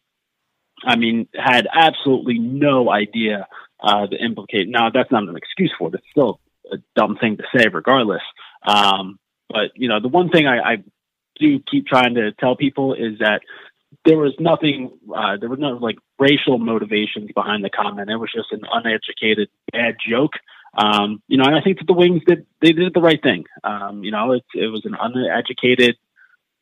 [0.84, 3.46] I mean, had absolutely no idea
[3.80, 4.68] uh, the implicate.
[4.68, 5.94] Now, that's not an excuse for it.
[5.94, 6.40] It's still
[6.72, 8.22] a dumb thing to say, regardless.
[8.66, 10.76] Um, but you know, the one thing I, I
[11.38, 13.40] do keep trying to tell people is that
[14.04, 18.10] there was nothing, uh, there was no like racial motivations behind the comment.
[18.10, 20.32] It was just an uneducated bad joke.
[20.76, 23.44] Um, you know, and I think that the Wings did they did the right thing.
[23.64, 25.96] Um, you know, it, it was an uneducated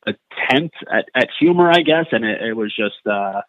[0.06, 3.42] attempt at, at humor, I guess, and it, it was just uh,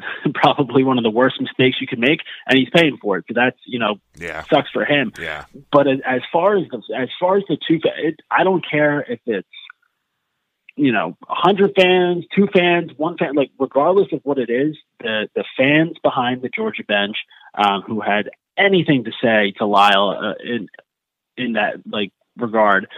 [0.34, 3.24] probably one of the worst mistakes you could make, and he's paying for it.
[3.28, 5.12] So that's you know, yeah, sucks for him.
[5.18, 5.44] Yeah.
[5.70, 9.20] But as far as the as far as the two, it, I don't care if
[9.26, 9.48] it's
[10.76, 15.28] you know, hundred fans, two fans, one fan, like regardless of what it is, the
[15.34, 17.16] the fans behind the Georgia bench
[17.54, 20.68] um, who had anything to say to Lyle uh, in
[21.36, 22.88] in that like regard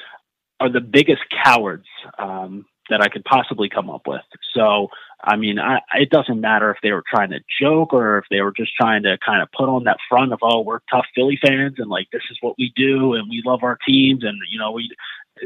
[0.61, 1.87] are the biggest cowards
[2.19, 4.23] um, that I could possibly come up with.
[4.55, 4.89] So,
[5.23, 8.41] I mean, I, it doesn't matter if they were trying to joke or if they
[8.41, 11.39] were just trying to kind of put on that front of, oh, we're tough Philly
[11.41, 14.59] fans and like this is what we do and we love our teams and you
[14.59, 14.91] know we.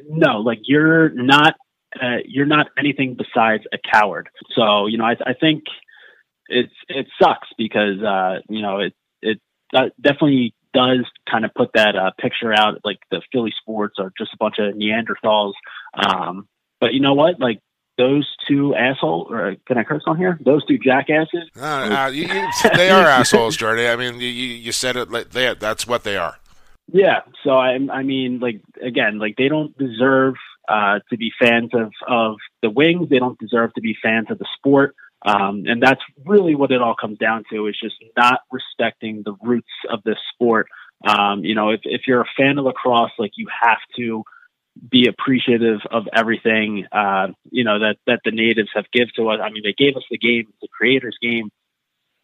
[0.07, 1.55] No, like you're not
[2.01, 4.29] uh, you're not anything besides a coward.
[4.55, 5.65] So you know, I, I think
[6.49, 9.41] it's it sucks because uh, you know it it
[10.01, 14.33] definitely does kind of put that uh, picture out like the Philly sports are just
[14.35, 15.55] a bunch of Neanderthals.
[15.95, 16.49] Um,
[16.81, 17.41] but you know what?
[17.41, 17.61] Like
[17.97, 20.39] those two assholes, or can I curse on here?
[20.45, 21.51] Those two jackasses.
[21.61, 23.89] Uh, uh, you, you, they are assholes, Jordy.
[23.89, 25.11] I mean, you, you said it.
[25.11, 26.37] Like they, that's what they are.
[26.93, 27.21] Yeah.
[27.45, 30.35] So I, I mean, like again, like they don't deserve
[30.69, 33.09] uh, to be fans of, of the Wings.
[33.11, 34.95] They don't deserve to be fans of the sport.
[35.27, 39.35] Um, and that's really what it all comes down to is just not respecting the
[39.43, 40.69] roots of this sport.
[41.07, 44.23] Um, you know, if, if you're a fan of lacrosse, like you have to
[44.91, 49.41] be appreciative of everything, uh, you know, that, that the natives have give to us.
[49.43, 51.51] I mean, they gave us the game, the creators game,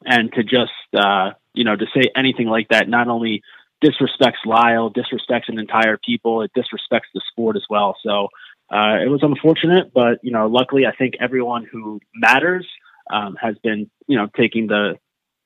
[0.05, 3.43] and to just, uh, you know, to say anything like that, not only
[3.85, 6.43] disrespects Lyle, disrespects an entire people.
[6.43, 7.97] It disrespects the sport as well.
[8.03, 8.29] So
[8.73, 12.67] uh, it was unfortunate, but you know, luckily, I think everyone who matters
[13.12, 14.95] um, has been you know taking the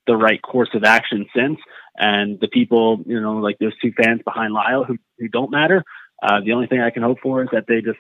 [0.07, 1.59] the right course of action since.
[2.01, 5.83] And the people, you know, like those two fans behind Lyle who who don't matter.
[6.23, 7.99] Uh, the only thing I can hope for is that they just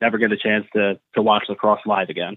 [0.00, 2.36] never get a chance to to watch lacrosse live again.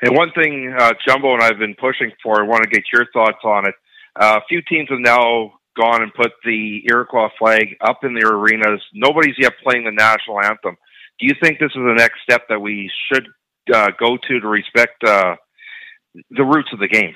[0.00, 3.06] And one thing, uh, Jumbo and I've been pushing for, I want to get your
[3.12, 3.74] thoughts on it.
[4.20, 8.32] Uh, a few teams have now gone and put the Iroquois flag up in their
[8.34, 8.82] arenas.
[8.92, 10.76] Nobody's yet playing the national anthem.
[11.20, 13.28] Do you think this is the next step that we should
[13.72, 15.36] uh, go to to respect uh,
[16.30, 17.14] the roots of the game?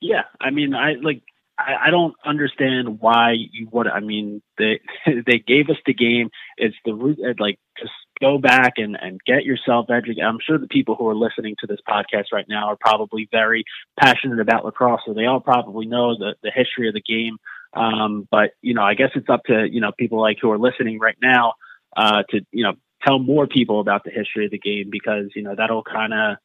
[0.00, 1.22] Yeah, I mean, I like.
[1.60, 3.86] I, I don't understand why you would.
[3.86, 6.30] I mean, they they gave us the game.
[6.56, 7.18] It's the root.
[7.38, 10.24] Like, just go back and and get yourself educated.
[10.24, 13.64] I'm sure the people who are listening to this podcast right now are probably very
[13.98, 17.36] passionate about lacrosse, so they all probably know the the history of the game.
[17.74, 20.58] Um, but you know, I guess it's up to you know people like who are
[20.58, 21.54] listening right now
[21.96, 22.74] uh, to you know
[23.06, 26.36] tell more people about the history of the game because you know that'll kind of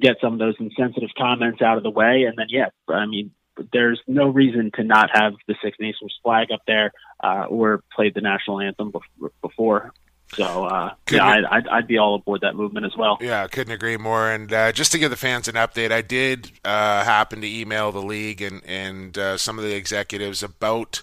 [0.00, 3.32] get some of those insensitive comments out of the way, and then yeah, I mean
[3.72, 8.14] there's no reason to not have the Six Nations flag up there uh, or played
[8.14, 8.92] the national anthem
[9.40, 9.92] before.
[10.34, 13.18] So uh, yeah, I'd, I'd, I'd, be all aboard that movement as well.
[13.20, 14.30] Yeah, couldn't agree more.
[14.30, 17.92] And uh, just to give the fans an update, I did uh, happen to email
[17.92, 21.02] the league and and uh, some of the executives about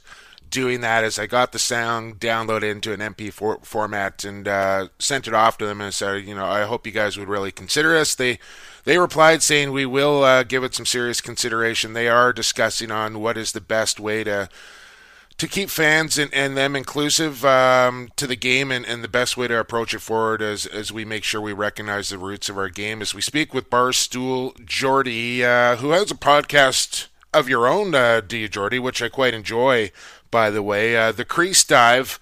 [0.49, 5.27] doing that as I got the sound downloaded into an MP4 format and uh, sent
[5.27, 7.95] it off to them and said, you know, I hope you guys would really consider
[7.95, 8.15] us.
[8.15, 8.39] They
[8.85, 11.93] they replied saying we will uh, give it some serious consideration.
[11.93, 14.49] They are discussing on what is the best way to
[15.39, 19.37] to keep fans and, and them inclusive um, to the game and, and the best
[19.37, 22.57] way to approach it forward as, as we make sure we recognize the roots of
[22.57, 23.01] our game.
[23.01, 28.21] As we speak with Barstool Jordy, uh, who has a podcast of your own, uh,
[28.29, 29.91] you, Jordy, which I quite enjoy
[30.31, 30.95] by the way.
[30.95, 32.19] Uh, the crease dive.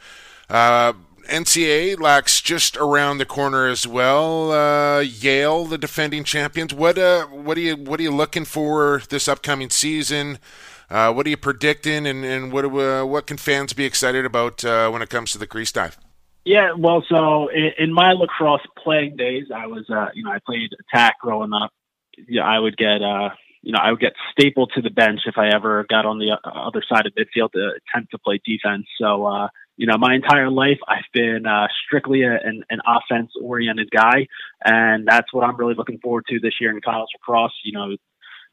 [0.50, 0.93] Uh,
[1.26, 4.52] NCAA lax just around the corner as well.
[4.52, 6.74] Uh, Yale, the defending champions.
[6.74, 10.39] What uh, what are you what are you looking for this upcoming season?
[10.89, 14.63] Uh, what are you predicting, and, and what uh, what can fans be excited about
[14.63, 15.98] uh, when it comes to the crease dive?
[16.46, 20.39] Yeah, well, so in, in my lacrosse playing days, I was uh, you know I
[20.46, 21.74] played attack growing up.
[22.30, 25.38] Yeah, I would get uh, you know, I would get stapled to the bench if
[25.38, 28.86] I ever got on the uh, other side of midfield to attempt to play defense.
[29.00, 33.32] So, uh, you know, my entire life I've been uh, strictly a, an, an offense
[33.41, 34.28] oriented guy,
[34.63, 37.54] and that's what I'm really looking forward to this year in college lacrosse.
[37.63, 37.96] You know,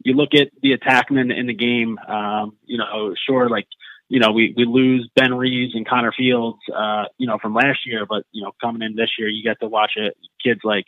[0.01, 1.99] you look at the attackmen in the game.
[1.99, 3.67] Um, you know, sure, like
[4.09, 7.81] you know, we, we lose Ben Reeves and Connor Fields, uh, you know, from last
[7.87, 10.15] year, but, you know, coming in this year, you get to watch it.
[10.43, 10.85] Kids like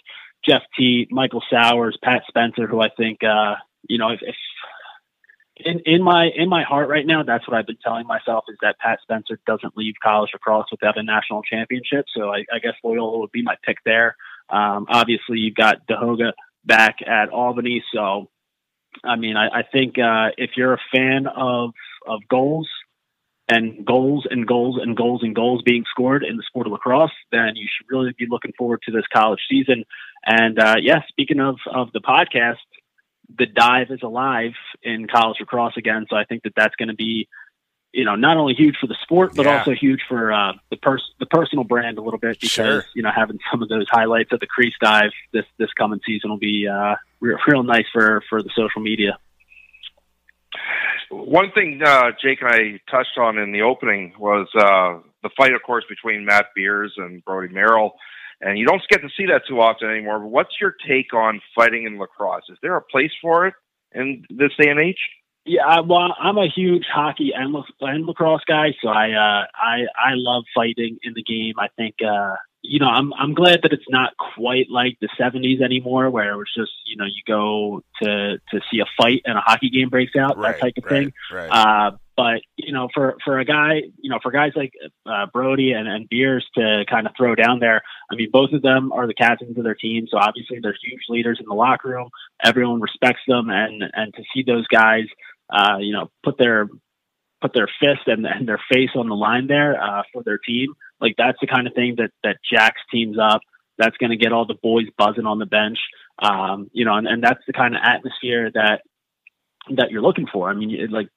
[0.46, 3.54] Jeff Teat, Michael Sowers, Pat Spencer, who I think, uh,
[3.88, 4.34] you know, if, if
[5.56, 8.56] in, in my in my heart right now, that's what I've been telling myself is
[8.60, 12.06] that Pat Spencer doesn't leave college lacrosse without a national championship.
[12.14, 14.16] So I, I guess Loyola would be my pick there.
[14.50, 16.32] Um, obviously, you've got Tehoka
[16.64, 18.28] back at Albany, so
[19.04, 21.70] I mean, I, I think uh, if you're a fan of
[22.06, 22.68] of goals
[23.48, 27.10] and goals and goals and goals and goals being scored in the sport of lacrosse,
[27.30, 29.84] then you should really be looking forward to this college season.
[30.24, 32.56] And uh, yeah, speaking of of the podcast,
[33.38, 36.06] the dive is alive in college lacrosse again.
[36.08, 37.28] So I think that that's going to be,
[37.92, 39.58] you know, not only huge for the sport, but yeah.
[39.58, 42.84] also huge for uh, the pers- the personal brand a little bit because sure.
[42.94, 46.30] you know having some of those highlights of the crease dive this this coming season
[46.30, 49.18] will be uh, real, real nice for for the social media.
[51.10, 55.54] One thing uh, Jake and I touched on in the opening was uh, the fight,
[55.54, 57.94] of course, between Matt Beers and Brody Merrill
[58.40, 60.18] and you don't get to see that too often anymore.
[60.18, 62.44] But what's your take on fighting in lacrosse?
[62.48, 63.54] Is there a place for it
[63.92, 64.98] in this day and age?
[65.46, 70.14] Yeah, well, I'm a huge hockey and, and lacrosse guy, so I uh, I I
[70.14, 71.54] love fighting in the game.
[71.56, 75.62] I think uh, you know I'm I'm glad that it's not quite like the 70s
[75.62, 79.38] anymore, where it was just you know you go to to see a fight and
[79.38, 81.12] a hockey game breaks out, right, that type of right, thing.
[81.32, 81.48] Right.
[81.48, 84.72] Uh, but you know, for for a guy, you know, for guys like
[85.04, 88.62] uh, Brody and, and Beers to kind of throw down there, I mean, both of
[88.62, 91.90] them are the captains of their team, so obviously they're huge leaders in the locker
[91.90, 92.08] room.
[92.42, 95.04] Everyone respects them, and and to see those guys,
[95.50, 96.68] uh, you know, put their
[97.42, 100.72] put their fist and, and their face on the line there uh, for their team,
[101.00, 103.42] like that's the kind of thing that that jacks teams up.
[103.78, 105.78] That's going to get all the boys buzzing on the bench,
[106.18, 108.80] um, you know, and, and that's the kind of atmosphere that
[109.76, 110.48] that you're looking for.
[110.48, 111.08] I mean, like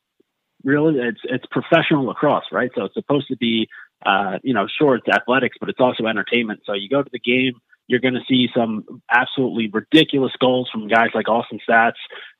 [0.63, 2.71] really it's it's professional lacrosse, right?
[2.75, 3.67] So it's supposed to be
[4.05, 6.61] uh, you know, sure it's athletics, but it's also entertainment.
[6.65, 10.87] So you go to the game, you're going to see some absolutely ridiculous goals from
[10.87, 11.99] guys like Austin Staats,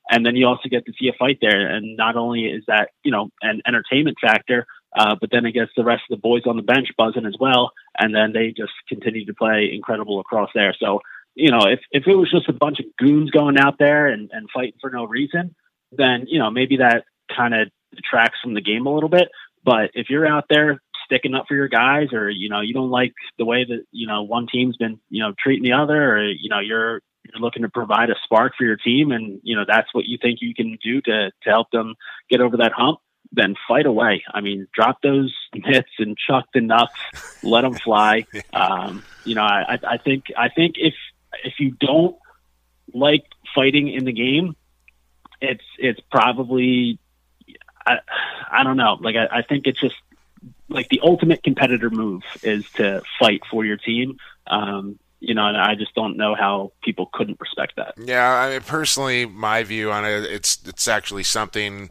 [0.10, 1.69] and then you also get to see a fight there.
[1.69, 4.65] And not only is that you know an entertainment factor,
[4.97, 7.36] uh, but then it gets the rest of the boys on the bench buzzing as
[7.39, 10.76] well, and then they just continue to play incredible lacrosse there.
[10.80, 11.01] So
[11.36, 14.30] you know, if if it was just a bunch of goons going out there and,
[14.32, 15.55] and fighting for no reason,
[15.91, 17.03] then you know maybe that
[17.36, 19.30] kind of detracts from the game a little bit.
[19.64, 22.90] But if you're out there sticking up for your guys, or you know you don't
[22.90, 26.28] like the way that you know one team's been you know treating the other, or
[26.28, 29.66] you know you're you're looking to provide a spark for your team, and you know
[29.68, 31.96] that's what you think you can do to to help them
[32.30, 33.00] get over that hump.
[33.32, 34.24] Then fight away.
[34.34, 36.94] I mean, drop those mitts and chuck the nuts,
[37.44, 38.26] let them fly.
[38.54, 40.96] Um, you know, I, I think I think if
[41.44, 42.16] if you don't
[42.94, 43.24] like
[43.54, 44.56] fighting in the game,
[45.42, 47.00] it's it's probably
[47.90, 48.00] I,
[48.52, 48.98] I don't know.
[49.00, 49.96] Like, I, I think it's just
[50.70, 54.18] like the ultimate competitor move is to fight for your team.
[54.48, 57.96] Um, you know, and I just don't know how people couldn't respect that.
[57.98, 61.90] Yeah, I mean, personally, my view on it, it's it's actually something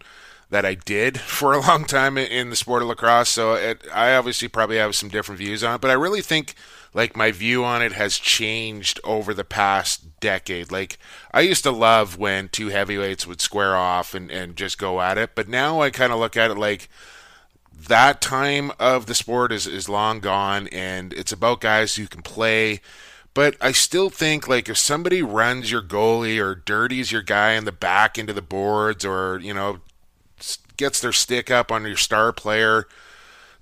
[0.51, 3.29] that I did for a long time in the sport of lacrosse.
[3.29, 6.55] So it, I obviously probably have some different views on it, but I really think
[6.95, 10.73] like my view on it has changed over the past decade.
[10.73, 10.99] Like
[11.33, 15.19] I used to love when two heavyweights would square off and, and just go at
[15.19, 16.89] it, but now I kind of look at it like
[17.87, 22.23] that time of the sport is, is long gone and it's about guys who can
[22.23, 22.81] play
[23.35, 27.67] but I still think like if somebody runs your goalie or dirties your guy in
[27.67, 29.79] the back into the boards or you know
[30.79, 32.89] gets their stick up on your star player,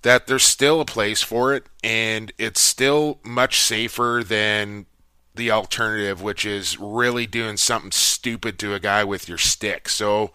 [0.02, 4.86] that there's still a place for it, and it's still much safer than
[5.34, 9.88] the alternative, which is really doing something stupid to a guy with your stick.
[9.88, 10.32] So.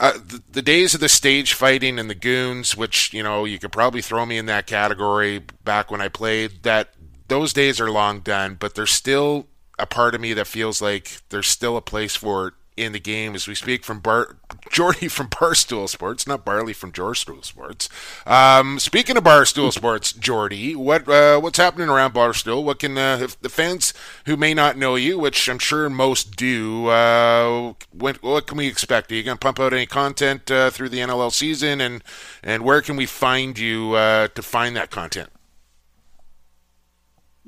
[0.00, 3.58] Uh, the, the, days of the stage fighting and the goons, which you know you
[3.58, 6.94] could probably throw me in that category back when I played, that
[7.26, 11.22] those days are long done, but there's still a part of me that feels like
[11.30, 14.36] there's still a place for it in the game as we speak from Bar
[14.70, 17.88] Jordy from Barstool Sports, not Barley from Barstool Sports.
[18.26, 22.62] Um, speaking of Barstool Sports, Jordy, what uh, what's happening around Barstool?
[22.62, 23.92] What can uh, if the fans
[24.26, 29.10] who may not know you, which I'm sure most do, uh, what, can we expect?
[29.10, 32.02] Are you going to pump out any content uh, through the NLL season, and
[32.42, 35.30] and where can we find you uh, to find that content?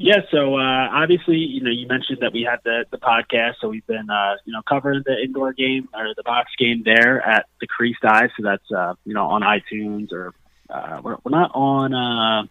[0.03, 3.69] Yeah, so uh, obviously, you know, you mentioned that we had the the podcast, so
[3.69, 7.45] we've been, uh, you know, covering the indoor game or the box game there at
[7.61, 8.31] the Crease Dive.
[8.35, 10.33] So that's, uh, you know, on iTunes or
[10.71, 12.45] uh, we're, we're not on uh,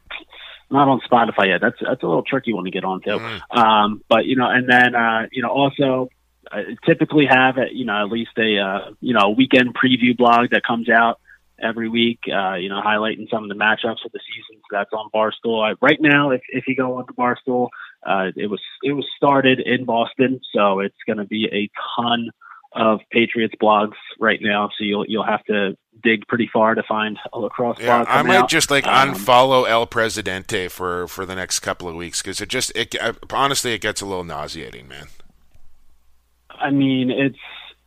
[0.70, 1.60] not on Spotify yet.
[1.60, 3.18] That's that's a little tricky one to get onto.
[3.18, 3.58] Mm.
[3.58, 6.10] Um, but you know, and then uh, you know, also
[6.52, 10.62] I typically have, you know, at least a uh, you know weekend preview blog that
[10.64, 11.20] comes out
[11.62, 14.62] every week, uh, you know, highlighting some of the matchups of the season.
[14.70, 15.64] So that's on Barstool.
[15.64, 17.70] I, right now, if, if you go on to Barstool,
[18.06, 22.30] uh, it was it was started in Boston, so it's going to be a ton
[22.74, 24.70] of Patriots blogs right now.
[24.78, 28.38] So you'll you'll have to dig pretty far to find a lacrosse yeah, I might
[28.38, 28.50] out.
[28.50, 32.50] just like um, unfollow El Presidente for for the next couple of weeks because it
[32.50, 32.96] just it
[33.34, 35.08] honestly it gets a little nauseating, man.
[36.50, 37.38] I mean, it's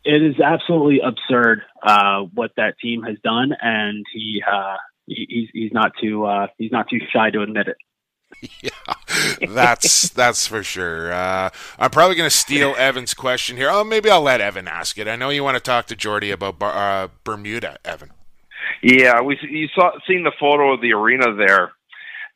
[0.05, 4.77] it is absolutely absurd uh, what that team has done, and he, uh,
[5.07, 7.77] he's he's not too uh, he's not too shy to admit it.
[8.63, 8.71] Yeah,
[9.47, 11.13] that's that's for sure.
[11.13, 13.69] Uh, I'm probably going to steal Evan's question here.
[13.71, 15.07] Oh, maybe I'll let Evan ask it.
[15.07, 18.11] I know you want to talk to Jordy about uh, Bermuda, Evan.
[18.83, 21.73] Yeah, we you saw seen the photo of the arena there.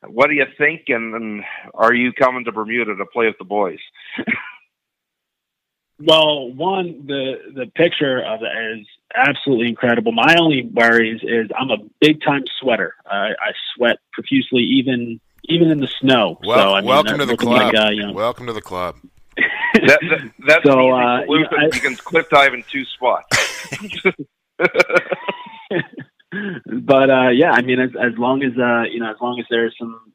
[0.06, 0.82] What do you think?
[0.88, 1.44] And, and
[1.74, 3.80] are you coming to Bermuda to play with the boys?
[5.99, 10.12] Well, one, the the picture of it is absolutely incredible.
[10.12, 12.94] My only worries is I'm a big time sweater.
[13.07, 16.38] I, I sweat profusely, even even in the snow.
[16.44, 17.74] Well, so, I mean, welcome to the club.
[17.74, 18.97] Like, uh, you know, welcome to the club.
[19.36, 19.49] that,
[19.84, 23.26] that, that's so, uh, you, know, I, you can cliff dive in two spots.
[24.59, 24.70] but
[27.11, 29.74] uh, yeah, I mean, as as long as uh, you know, as long as there's
[29.78, 30.12] some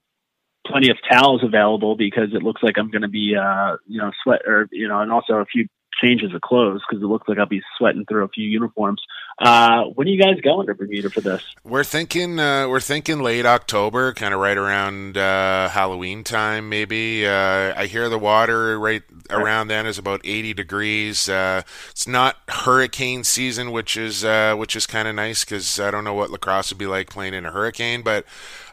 [0.72, 4.12] plenty of towels available because it looks like I'm going to be, uh, you know,
[4.24, 5.68] sweat or, you know, and also a few
[6.02, 9.02] changes of clothes because it looks like I'll be sweating through a few uniforms.
[9.40, 11.44] Uh, when are you guys going to Bermuda for this?
[11.64, 17.26] We're thinking uh, we're thinking late October, kind of right around uh, Halloween time, maybe.
[17.26, 21.30] Uh, I hear the water right around then is about 80 degrees.
[21.30, 25.92] Uh, it's not hurricane season, which is uh, which is kind of nice because I
[25.92, 28.26] don't know what lacrosse would be like playing in a hurricane, but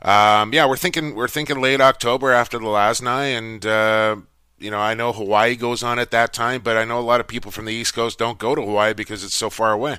[0.02, 4.26] um, yeah, we're thinking we're thinking late October after the Lasnai and
[4.58, 7.20] you know, I know Hawaii goes on at that time, but I know a lot
[7.20, 9.98] of people from the East Coast don't go to Hawaii because it's so far away.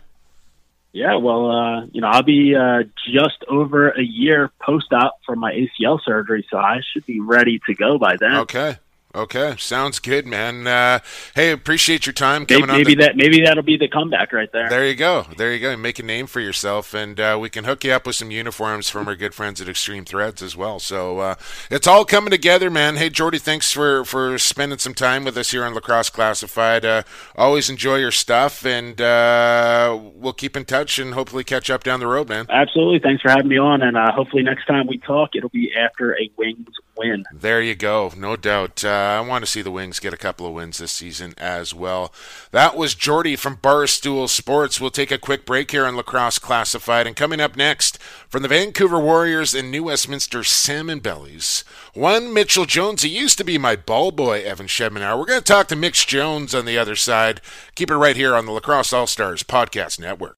[0.92, 2.84] Yeah, well, uh, you know, I'll be uh,
[3.14, 7.60] just over a year post op for my ACL surgery, so I should be ready
[7.68, 8.38] to go by then.
[8.38, 8.78] Okay.
[9.16, 10.68] Okay, sounds good, man.
[10.68, 11.00] Uh,
[11.34, 13.02] hey, appreciate your time coming maybe, maybe the...
[13.02, 14.70] that maybe that'll be the comeback right there.
[14.70, 15.26] There you go.
[15.36, 15.76] There you go.
[15.76, 18.88] Make a name for yourself, and uh, we can hook you up with some uniforms
[18.88, 20.78] from our good friends at Extreme Threads as well.
[20.78, 21.36] So uh,
[21.72, 22.98] it's all coming together, man.
[22.98, 26.86] Hey, Jordy, thanks for for spending some time with us here on Lacrosse Classified.
[26.86, 27.02] Uh,
[27.36, 32.00] always enjoy your stuff, and uh, we'll keep in touch and hopefully catch up down
[32.00, 32.46] the road, man.
[32.48, 33.00] Absolutely.
[33.00, 36.16] Thanks for having me on, and uh, hopefully next time we talk, it'll be after
[36.16, 37.24] a Wings win.
[37.34, 38.12] There you go.
[38.16, 38.84] No doubt.
[39.00, 42.14] I want to see the Wings get a couple of wins this season as well.
[42.52, 44.80] That was Jordy from Barstool Sports.
[44.80, 47.08] We'll take a quick break here on Lacrosse Classified.
[47.08, 47.98] And coming up next,
[48.30, 53.02] from the Vancouver Warriors and New Westminster Salmon Bellies, one Mitchell Jones.
[53.02, 55.18] He used to be my ball boy, Evan Schemenauer.
[55.18, 57.42] We're going to talk to Mitch Jones on the other side.
[57.76, 60.38] Keep it right here on the Lacrosse All Stars Podcast Network.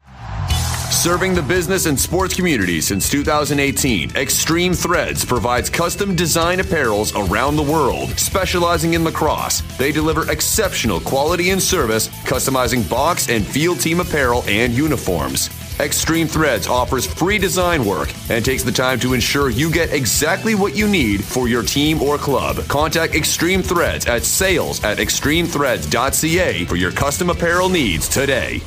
[0.92, 7.56] Serving the business and sports community since 2018, Extreme Threads provides custom design apparels around
[7.56, 8.10] the world.
[8.20, 14.44] Specializing in lacrosse, they deliver exceptional quality and service, customizing box and field team apparel
[14.48, 15.50] and uniforms.
[15.80, 20.54] Extreme Threads offers free design work and takes the time to ensure you get exactly
[20.54, 22.58] what you need for your team or club.
[22.68, 28.62] Contact Extreme Threads at sales at extremethreads.ca for your custom apparel needs today.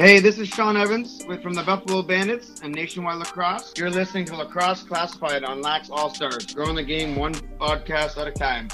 [0.00, 3.74] Hey, this is Sean Evans with from the Buffalo Bandits and Nationwide Lacrosse.
[3.76, 8.26] You're listening to Lacrosse Classified on Lax All Stars, growing the game one podcast at
[8.26, 8.70] a time.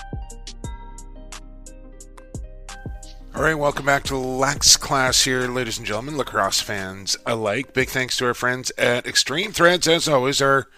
[3.35, 7.75] All right, welcome back to Lax Class here, ladies and gentlemen, lacrosse fans alike.
[7.75, 10.69] Big thanks to our friends at Extreme Threads, as always, our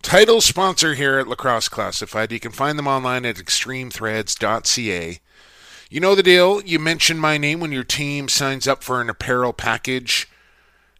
[0.00, 2.32] title sponsor here at Lacrosse Classified.
[2.32, 5.20] You can find them online at extremethreads.ca.
[5.94, 6.60] You know the deal.
[6.62, 10.28] You mention my name when your team signs up for an apparel package.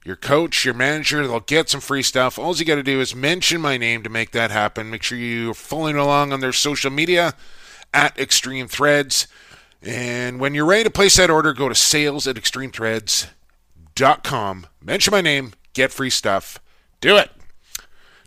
[0.04, 2.38] Your coach, your manager, they'll get some free stuff.
[2.38, 4.90] All you got to do is mention my name to make that happen.
[4.90, 7.34] Make sure you're following along on their social media
[7.92, 9.26] at Extreme Threads.
[9.82, 14.66] And when you're ready to place that order, go to sales at extremethreads.com.
[14.80, 16.60] Mention my name, get free stuff.
[17.00, 17.32] Do it.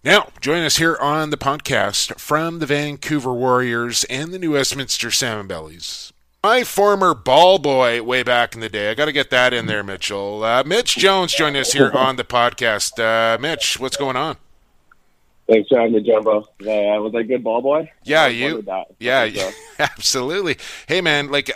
[0.04, 5.12] Now, join us here on the podcast from the Vancouver Warriors and the New Westminster
[5.12, 6.12] Salmon Bellies
[6.44, 8.90] my former ball boy way back in the day.
[8.90, 10.44] I got to get that in there, Mitchell.
[10.44, 13.00] Uh, Mitch Jones joined us here on the podcast.
[13.00, 14.38] Uh, Mitch, what's going on?
[15.48, 16.42] Thanks for having me, Jumbo.
[16.42, 17.90] Uh, was I good ball boy?
[18.04, 18.66] Yeah, you.
[19.00, 19.52] Yeah, so.
[19.80, 20.58] absolutely.
[20.88, 21.50] Hey, man, like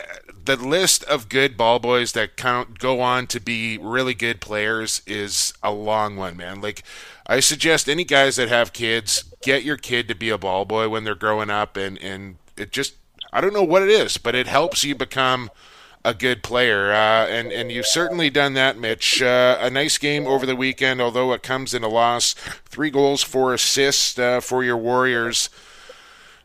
[0.44, 5.02] the list of good ball boys that count go on to be really good players
[5.06, 6.60] is a long one, man.
[6.60, 6.82] Like
[7.26, 10.88] I suggest any guys that have kids get your kid to be a ball boy
[10.88, 12.94] when they're growing up, and and it just
[13.32, 15.50] I don't know what it is, but it helps you become
[16.04, 16.92] a good player.
[16.92, 19.22] Uh, and, and you've certainly done that, Mitch.
[19.22, 22.34] Uh, a nice game over the weekend, although it comes in a loss.
[22.66, 25.48] Three goals, four assists uh, for your Warriors.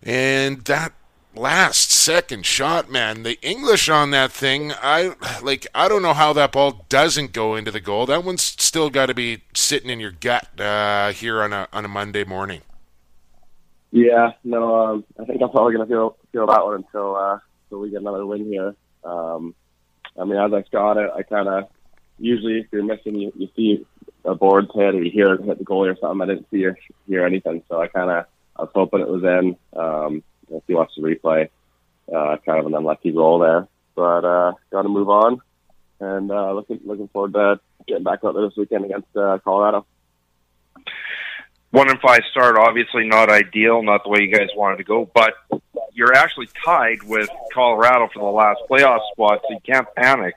[0.04, 0.94] And that
[1.36, 5.68] last second shot, man, the English on that thing, I like.
[5.74, 8.06] I don't know how that ball doesn't go into the goal.
[8.06, 11.84] That one's still got to be sitting in your gut uh, here on a on
[11.84, 12.62] a Monday morning.
[13.92, 17.80] Yeah, no, um, I think I'm probably gonna feel feel that one until uh, until
[17.80, 18.76] we get another win here.
[19.04, 19.56] Um,
[20.20, 21.70] I mean, as I shot it, I kind of
[22.20, 23.86] usually if you're missing, you, you see
[24.26, 26.22] a board's hit or you hear it hit the goalie or something.
[26.22, 26.78] I didn't see or
[27.08, 28.26] hear anything, so I kind of
[28.58, 29.56] I was hoping it was in.
[29.80, 31.50] Um, if you watch the replay,
[32.14, 35.40] uh, kind of an unlucky roll there, but uh, got to move on,
[36.02, 39.86] and uh, looking looking forward to getting back out there this weekend against uh, Colorado
[41.72, 45.09] one and five start, obviously not ideal, not the way you guys wanted to go,
[45.13, 45.34] but
[45.93, 50.36] you're actually tied with Colorado for the last playoff spot, so you can't panic.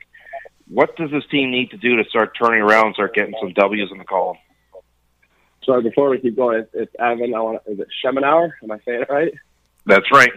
[0.69, 3.53] What does this team need to do to start turning around and start getting some
[3.53, 4.39] W's in the column?
[5.65, 7.35] So before we keep going, it's, it's Evan.
[7.35, 7.63] I want.
[7.67, 8.53] Is it Schemenauer?
[8.63, 9.33] Am I saying it right?
[9.85, 10.33] That's right.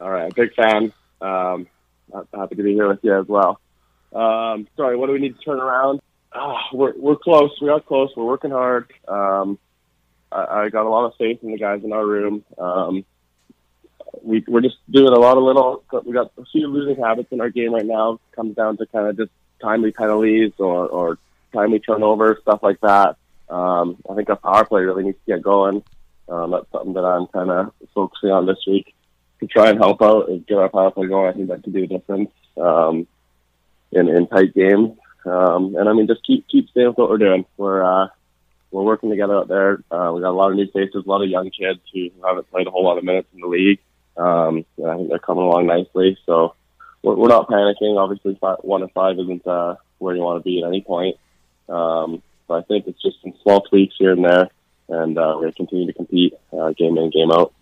[0.00, 0.92] All right, big fan.
[1.20, 1.66] Um,
[2.32, 3.60] happy to be here with you as well.
[4.12, 6.00] Um, sorry, what do we need to turn around?
[6.32, 7.50] Oh, we're we're close.
[7.60, 8.10] We are close.
[8.16, 8.92] We're working hard.
[9.08, 9.58] Um,
[10.34, 12.44] I, got a lot of faith in the guys in our room.
[12.58, 13.04] Um,
[14.22, 15.84] we, we're just doing a lot of little.
[16.04, 18.20] We got a few losing habits in our game right now.
[18.34, 19.30] Comes down to kind of just
[19.60, 21.18] timely penalties or, or
[21.52, 23.16] timely turnovers, stuff like that.
[23.48, 25.82] Um, I think our power play really needs to get going.
[26.28, 28.94] Um, that's something that I'm kind of focusing on this week
[29.40, 31.28] to try and help out and get our power play going.
[31.28, 33.06] I think that could do a difference um,
[33.92, 34.96] in in tight games.
[35.26, 37.44] Um, and I mean, just keep keep staying with what we're doing.
[37.56, 38.08] We're uh,
[38.74, 39.84] we're working together out there.
[39.88, 42.50] Uh, we got a lot of new faces, a lot of young kids who haven't
[42.50, 43.78] played a whole lot of minutes in the league.
[44.16, 46.18] Um, and I think they're coming along nicely.
[46.26, 46.56] So
[47.00, 47.96] we're, we're not panicking.
[47.96, 51.16] Obviously, five, one and five isn't uh, where you want to be at any point.
[51.68, 54.48] Um, but I think it's just some small tweaks here and there,
[54.88, 57.54] and uh, we're going to continue to compete uh, game in, game out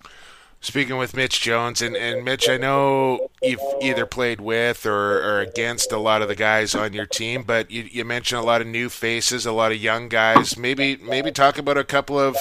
[0.63, 5.41] speaking with Mitch Jones, and, and Mitch, I know you've either played with or, or
[5.41, 8.61] against a lot of the guys on your team, but you, you mentioned a lot
[8.61, 10.57] of new faces, a lot of young guys.
[10.57, 12.37] Maybe maybe talk about a couple of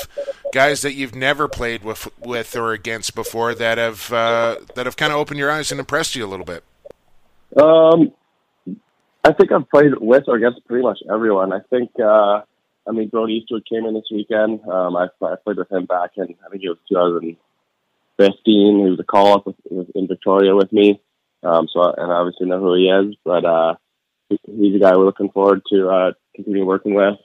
[0.54, 4.96] guys that you've never played with with or against before that have uh, that have
[4.96, 6.64] kind of opened your eyes and impressed you a little bit.
[7.58, 8.14] Um,
[9.24, 11.52] I think I've played with or against pretty much everyone.
[11.52, 11.92] I think.
[12.00, 12.42] Uh,
[12.88, 14.60] I mean, Brody Eastwood came in this weekend.
[14.68, 17.38] Um, I, I played with him back in I think it was 2000.
[18.22, 18.86] 15.
[18.86, 21.02] He was a call up in Victoria with me.
[21.44, 23.76] Um, so, and I obviously know who he is, but, uh,
[24.30, 27.16] he's a guy we're looking forward to, uh, continue working with.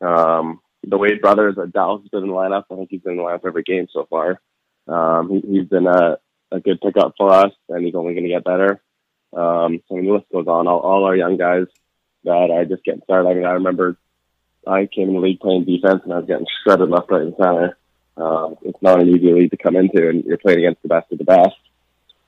[0.00, 2.64] Um, the Wade brothers at Dallas has been in the lineup.
[2.70, 4.40] I think he's been in the lineup every game so far.
[4.88, 6.18] Um, he, he's been a,
[6.50, 8.82] a good pickup for us and he's only going to get better.
[9.32, 10.66] Um, so I mean, the list goes on.
[10.66, 11.66] All, all our young guys
[12.24, 13.28] that are just getting started.
[13.28, 13.96] I mean, I remember
[14.66, 17.34] I came in the league playing defense and I was getting shredded left, right, and
[17.36, 17.78] center.
[18.16, 21.10] Um, it's not an easy league to come into, and you're playing against the best
[21.12, 21.56] of the best.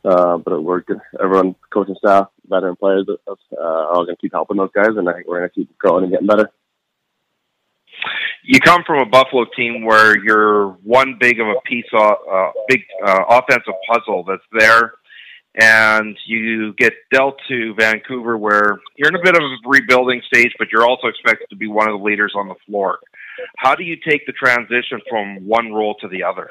[0.05, 0.91] Uh, but it worked.
[1.23, 5.09] Everyone, coaching staff, veteran players, uh, are all going to keep helping those guys, and
[5.09, 6.51] I think we're going to keep growing and getting better.
[8.43, 12.83] You come from a Buffalo team where you're one big of a piece, uh, big
[13.03, 14.93] uh, offensive puzzle that's there,
[15.55, 20.53] and you get dealt to Vancouver, where you're in a bit of a rebuilding stage,
[20.59, 22.99] but you're also expected to be one of the leaders on the floor.
[23.57, 26.51] How do you take the transition from one role to the other?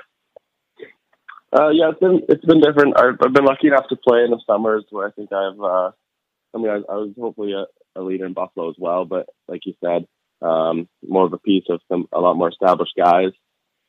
[1.52, 3.00] Uh, yeah, it's been it's been different.
[3.00, 5.60] I've, been lucky enough to play in the summers where I think I've.
[5.60, 5.92] Uh,
[6.56, 7.66] I mean, I, I was hopefully a,
[8.00, 10.08] a leader in Buffalo as well, but like you said,
[10.42, 13.32] um, more of a piece of some a lot more established guys.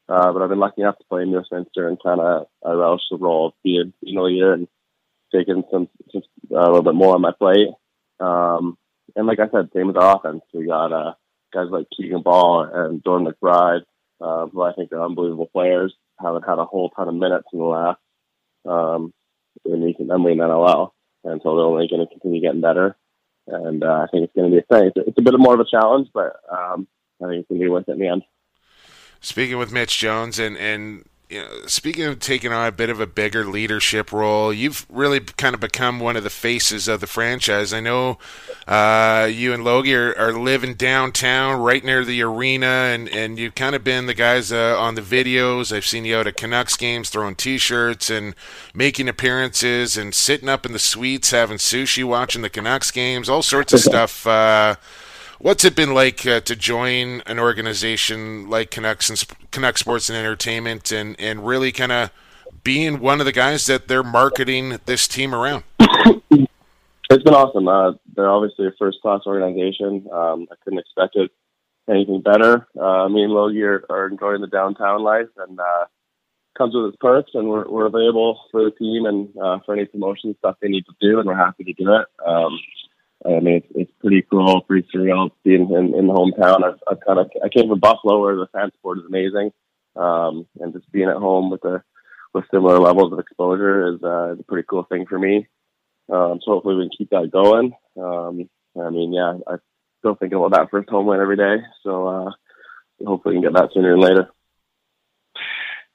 [0.06, 3.02] Uh, but I've been lucky enough to play in Westminster and kind of I relish
[3.10, 4.68] the role of being being a leader and
[5.34, 6.22] taking some, some
[6.52, 7.68] uh, a little bit more on my plate.
[8.20, 8.76] Um,
[9.16, 10.42] and like I said, same with our offense.
[10.52, 11.14] We got uh,
[11.54, 13.82] guys like Keegan Ball and Jordan McBride,
[14.20, 17.58] uh, who I think are unbelievable players haven't had a whole ton of minutes in
[17.58, 18.00] the last
[18.66, 19.12] um,
[19.64, 20.90] in recent memory in NLL,
[21.24, 22.96] and so they're only going to continue getting better.
[23.46, 24.90] And uh, I think it's going to be a thing.
[24.94, 26.88] It's, it's a bit more of a challenge, but um,
[27.22, 28.22] I think it's going to be worth it in the end.
[29.20, 33.00] Speaking with Mitch Jones, and and you know, speaking of taking on a bit of
[33.00, 37.06] a bigger leadership role, you've really kind of become one of the faces of the
[37.06, 37.72] franchise.
[37.72, 38.18] I know
[38.68, 43.54] uh, you and Logie are, are, living downtown, right near the arena, and, and you've
[43.54, 45.74] kind of been the guys uh, on the videos.
[45.74, 48.34] I've seen you out at Canucks games throwing T-shirts and
[48.74, 53.42] making appearances and sitting up in the suites having sushi, watching the Canucks games, all
[53.42, 54.26] sorts of stuff.
[54.26, 54.76] Uh,
[55.44, 60.90] What's it been like uh, to join an organization like Canucks and Sports and Entertainment,
[60.90, 62.10] and and really kind of
[62.62, 65.64] being one of the guys that they're marketing this team around?
[67.10, 67.68] It's been awesome.
[67.68, 70.08] Uh, they're obviously a first class organization.
[70.10, 71.30] Um, I couldn't expect it
[71.90, 72.66] anything better.
[72.80, 75.84] Uh, me and Logie are, are, enjoying the downtown life, and uh,
[76.56, 77.32] comes with its perks.
[77.34, 80.86] And we're, we're available for the team and uh, for any promotion stuff they need
[80.86, 82.06] to do, and we're happy to do it.
[82.26, 82.58] Um,
[83.26, 86.62] I mean, it's, it's pretty cool, pretty surreal being in, in the hometown.
[86.62, 89.52] I've, I've kind of I came from Buffalo, where the fan sport is amazing,
[89.96, 91.82] um, and just being at home with the
[92.34, 95.46] with similar levels of exposure is, uh, is a pretty cool thing for me.
[96.12, 97.72] Um, so hopefully we can keep that going.
[97.96, 99.56] Um, I mean, yeah, I
[100.00, 101.56] still thinking about that first home win every day.
[101.82, 102.30] So uh,
[103.06, 104.28] hopefully we can get that sooner than later.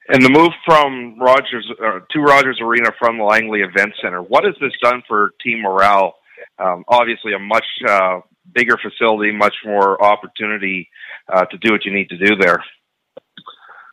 [0.07, 4.43] And the move from Rogers uh, to Rogers Arena from the Langley Event Center, what
[4.43, 6.15] has this done for team morale
[6.57, 8.19] um, obviously a much uh,
[8.53, 10.89] bigger facility, much more opportunity
[11.31, 12.63] uh, to do what you need to do there.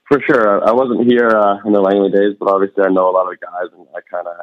[0.08, 3.14] For sure, I wasn't here uh, in the Langley days, but obviously I know a
[3.14, 4.36] lot of the guys, and I kind of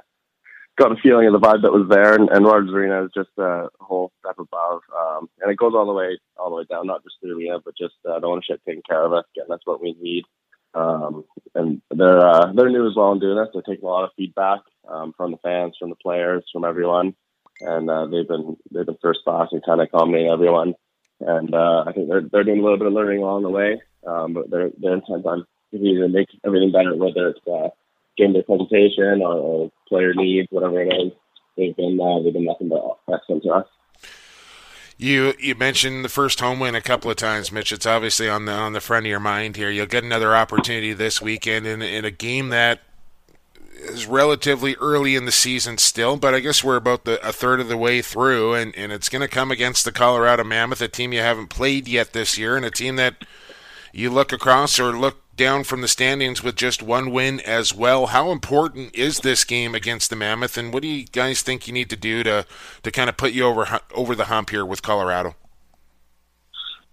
[0.78, 2.16] got a feeling of the vibe that was there.
[2.16, 5.86] And, and Rogers Arena is just a whole step above, um, and it goes all
[5.86, 8.60] the way all the way down, not just the arena, but just uh, the ownership
[8.66, 10.26] taking care of us, getting us what we need.
[10.74, 11.24] Um,
[11.56, 13.48] and they're uh, they're new as well in doing this.
[13.54, 17.16] They're taking a lot of feedback um, from the fans, from the players, from everyone
[17.66, 20.76] and uh, they've been they've been first class and kind of accommodating everyone.
[21.20, 23.82] And uh, I think they're they're doing a little bit of learning along the way,
[24.06, 27.70] um, but they're they're intent on continuing to make everything better, whether it's uh,
[28.18, 31.12] game day presentation or, or player needs, whatever it is.
[31.58, 33.68] They've been uh, they've been nothing but excellent to us.
[34.98, 37.72] You you mentioned the first home win a couple of times, Mitch.
[37.72, 39.70] It's obviously on the on the front of your mind here.
[39.70, 42.82] You'll get another opportunity this weekend in in a game that
[43.84, 47.60] is relatively early in the season still, but I guess we're about the, a third
[47.60, 50.88] of the way through, and, and it's going to come against the Colorado Mammoth, a
[50.88, 53.26] team you haven't played yet this year, and a team that
[53.92, 58.08] you look across or look down from the standings with just one win as well.
[58.08, 61.74] How important is this game against the Mammoth, and what do you guys think you
[61.74, 62.46] need to do to
[62.84, 65.36] to kind of put you over over the hump here with Colorado?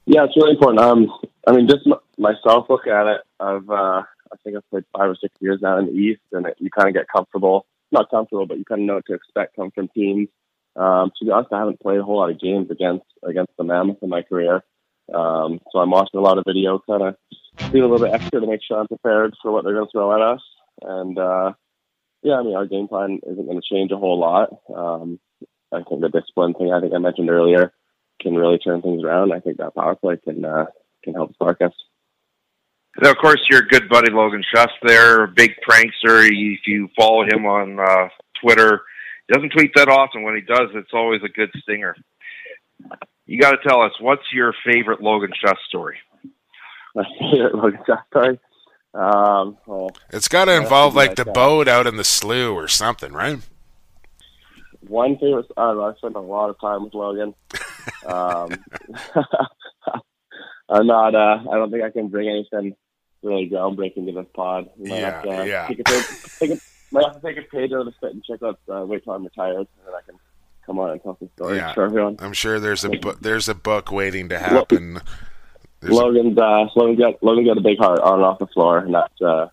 [0.07, 0.81] Yeah, it's really important.
[0.81, 1.13] Um,
[1.47, 4.03] I mean, just m- myself looking at it, I've uh,
[4.33, 6.71] I think I've played five or six years now in the East, and it, you
[6.71, 7.67] kind of get comfortable.
[7.93, 10.29] Not comfortable, but you kind of know what to expect come from teams.
[10.77, 13.65] Um, to be honest, I haven't played a whole lot of games against against the
[13.65, 14.63] Mammoth in my career,
[15.15, 17.17] um, so I'm watching a lot of video, kind of
[17.73, 19.93] doing a little bit extra to make sure I'm prepared for what they're going to
[19.93, 20.41] throw at us.
[20.83, 21.53] And uh,
[22.23, 24.51] yeah, I mean, our game plan isn't going to change a whole lot.
[24.75, 25.19] Um,
[25.73, 27.73] I think the discipline thing I think I mentioned earlier
[28.21, 29.33] can really turn things around.
[29.33, 30.67] I think that power play can uh,
[31.03, 31.73] can help spark us.
[33.01, 36.27] And of course, your good buddy Logan Schuss there, big prankster.
[36.27, 38.09] If you follow him on uh,
[38.43, 38.83] Twitter,
[39.27, 40.23] he doesn't tweet that often.
[40.23, 41.97] When he does, it's always a good stinger.
[43.25, 45.97] You got to tell us what's your favorite Logan Schuss story.
[46.95, 48.39] My favorite Logan Schuss story.
[48.93, 53.13] Um, well, it's got to involve like the boat out in the slough or something,
[53.13, 53.39] right?
[54.87, 55.47] one favorite.
[55.57, 55.85] I don't know.
[55.85, 57.35] I spent a lot of time with Logan.
[58.07, 58.51] Um,
[60.69, 61.15] I'm not.
[61.15, 62.77] Uh, I don't think I can bring anything
[63.23, 64.69] really groundbreaking to this pod.
[64.79, 65.67] You might Yeah, have to, yeah.
[65.69, 66.05] Take a page,
[66.39, 66.59] take a,
[66.93, 68.59] might have to take a page out of the spit and check out.
[68.73, 70.19] Uh, wait till I'm retired, and then I can
[70.67, 71.73] come on and tell some stories Yeah.
[71.75, 72.17] for everyone.
[72.21, 75.01] I'm sure there's a bu- there's a book waiting to happen.
[75.81, 78.79] There's Logan's uh, Logan's got Logan's got a big heart on and off the floor,
[78.79, 79.49] and that's uh,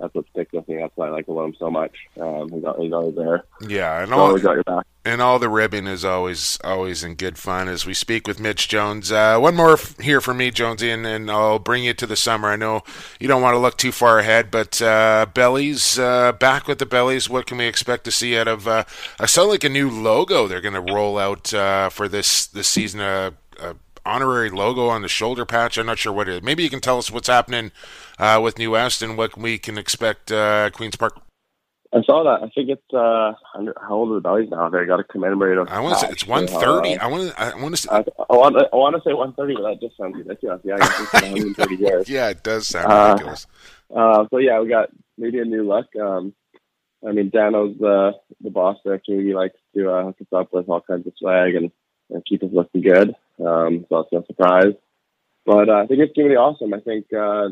[0.00, 0.78] that's what sticks with me.
[0.78, 1.94] That's why I like him so much.
[2.20, 3.44] Um, he's, he's always there.
[3.68, 4.86] yeah, and all always got your back.
[5.04, 8.66] and all the ribbing is always always in good fun as we speak with Mitch
[8.68, 9.12] Jones.
[9.12, 12.16] Uh, one more f- here for me, Jonesy, and, and I'll bring you to the
[12.16, 12.48] summer.
[12.48, 12.82] I know
[13.20, 16.86] you don't want to look too far ahead, but uh, Bellies uh, back with the
[16.86, 17.28] Bellies.
[17.28, 18.66] What can we expect to see out of?
[18.66, 18.84] Uh,
[19.18, 22.68] I saw like a new logo they're going to roll out uh, for this this
[22.68, 23.00] season.
[23.00, 25.78] A, a honorary logo on the shoulder patch.
[25.78, 26.42] I'm not sure what it is.
[26.42, 27.72] Maybe you can tell us what's happening
[28.18, 31.20] uh, with New West and what we can expect uh, Queens Park.
[31.92, 32.44] I saw that.
[32.46, 33.32] I think it's uh,
[33.80, 34.68] how old are the bellies now?
[34.68, 35.58] They got to commemorate.
[35.58, 36.52] a I want to say it's patch.
[36.52, 36.96] 130.
[36.98, 37.40] Uh, I want to.
[37.40, 37.92] I want to.
[37.92, 37.98] I,
[38.30, 40.60] I want I want to say 130, but that just sounds ridiculous.
[40.62, 42.08] Yeah, I it's 130 years.
[42.08, 43.46] Yeah, it does sound Uh, ridiculous.
[43.94, 45.86] Uh, so yeah, we got maybe a new look.
[46.00, 46.32] Um,
[47.06, 49.18] I mean, Dano's the the boss there too.
[49.18, 51.72] He likes to uh, hook us up with all kinds of swag and,
[52.10, 53.16] and keep us looking good.
[53.44, 54.74] Um, so it's no surprise.
[55.46, 56.74] But uh, I think it's gonna be awesome.
[56.74, 57.48] I think uh,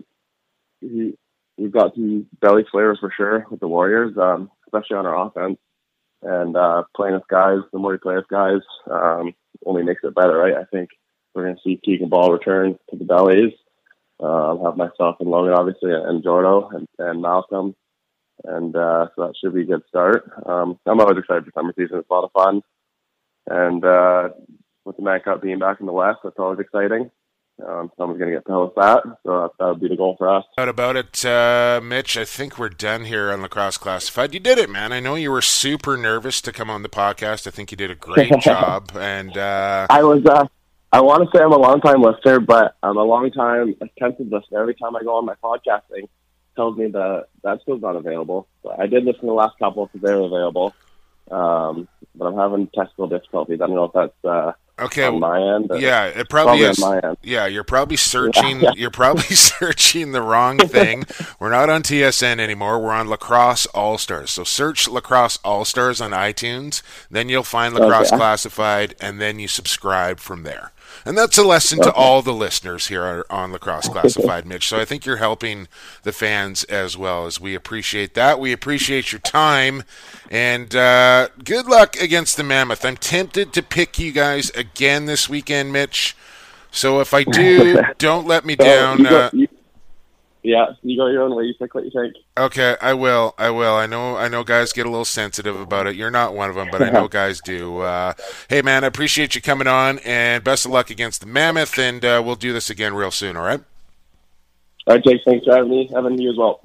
[0.80, 1.16] he,
[1.57, 5.59] we've got some belly flavor for sure with the Warriors, um, especially on our offense.
[6.22, 8.61] And uh, playing with guys, the more you play with guys,
[8.91, 9.34] um,
[9.64, 10.55] only makes it better, right?
[10.55, 10.91] I think
[11.34, 13.53] we're going to see Keegan Ball return to the bellies.
[14.20, 17.76] I'll have myself and Logan, obviously, and Jordo and, and Malcolm.
[18.45, 20.30] And uh, so that should be a good start.
[20.47, 21.99] Um, I'm always excited for summer season.
[21.99, 22.62] It's a lot of fun.
[23.47, 24.30] And uh,
[24.89, 27.11] with the Mann Cup being back in the West, that's always exciting.
[27.64, 29.03] Um, someone's going to get to host that.
[29.24, 30.45] So that, that would be the goal for us.
[30.57, 32.16] Out about it, uh, Mitch.
[32.16, 34.32] I think we're done here on Lacrosse Classified.
[34.32, 34.93] You did it, man.
[34.93, 37.47] I know you were super nervous to come on the podcast.
[37.47, 38.93] I think you did a great job.
[38.95, 40.47] And uh, I was, uh,
[40.93, 44.28] I want to say I'm a long time listener, but I'm a long time attentive
[44.32, 44.61] listener.
[44.61, 46.11] Every time I go on my podcasting, it
[46.57, 48.47] tells me that that show's not available.
[48.62, 50.74] But I did listen to the last couple because they were available.
[51.30, 53.61] Um, but I'm having technical difficulties.
[53.61, 55.70] I don't know if that's uh, okay, on my end.
[55.81, 56.79] yeah, it probably probably is.
[56.81, 57.16] my end.
[57.22, 58.61] Yeah, you're probably searching.
[58.61, 58.72] Yeah.
[58.76, 61.05] You're probably searching the wrong thing.
[61.41, 62.79] we're not on TSN anymore.
[62.81, 64.31] We're on Lacrosse All Stars.
[64.31, 66.83] So search Lacrosse All Stars on iTunes.
[67.11, 68.16] Then you'll find Lacrosse Okay.
[68.16, 70.72] Classified, and then you subscribe from there.
[71.05, 74.68] And that's a lesson to all the listeners here on Lacrosse Classified, Mitch.
[74.68, 75.68] So I think you're helping
[76.03, 78.38] the fans as well as we appreciate that.
[78.40, 79.84] We appreciate your time,
[80.30, 82.84] and uh, good luck against the Mammoth.
[82.84, 86.16] I'm tempted to pick you guys again this weekend, Mitch.
[86.70, 89.07] So if I do, don't let me down.
[89.07, 89.30] Uh,
[90.43, 91.45] yeah, you go your own way.
[91.45, 92.14] You think what you think.
[92.36, 93.34] okay, I will.
[93.39, 93.74] I will.
[93.74, 94.16] I know.
[94.16, 94.45] I know.
[94.45, 95.97] Guys get a little sensitive about it.
[95.97, 97.78] You're not one of them, but I know guys do.
[97.78, 98.14] Uh,
[98.49, 101.78] hey, man, I appreciate you coming on, and best of luck against the Mammoth.
[101.78, 103.36] And uh, we'll do this again real soon.
[103.36, 103.61] All right.
[104.86, 105.20] All right, Jake.
[105.24, 105.91] Thanks for having me.
[105.93, 106.61] Having you as well.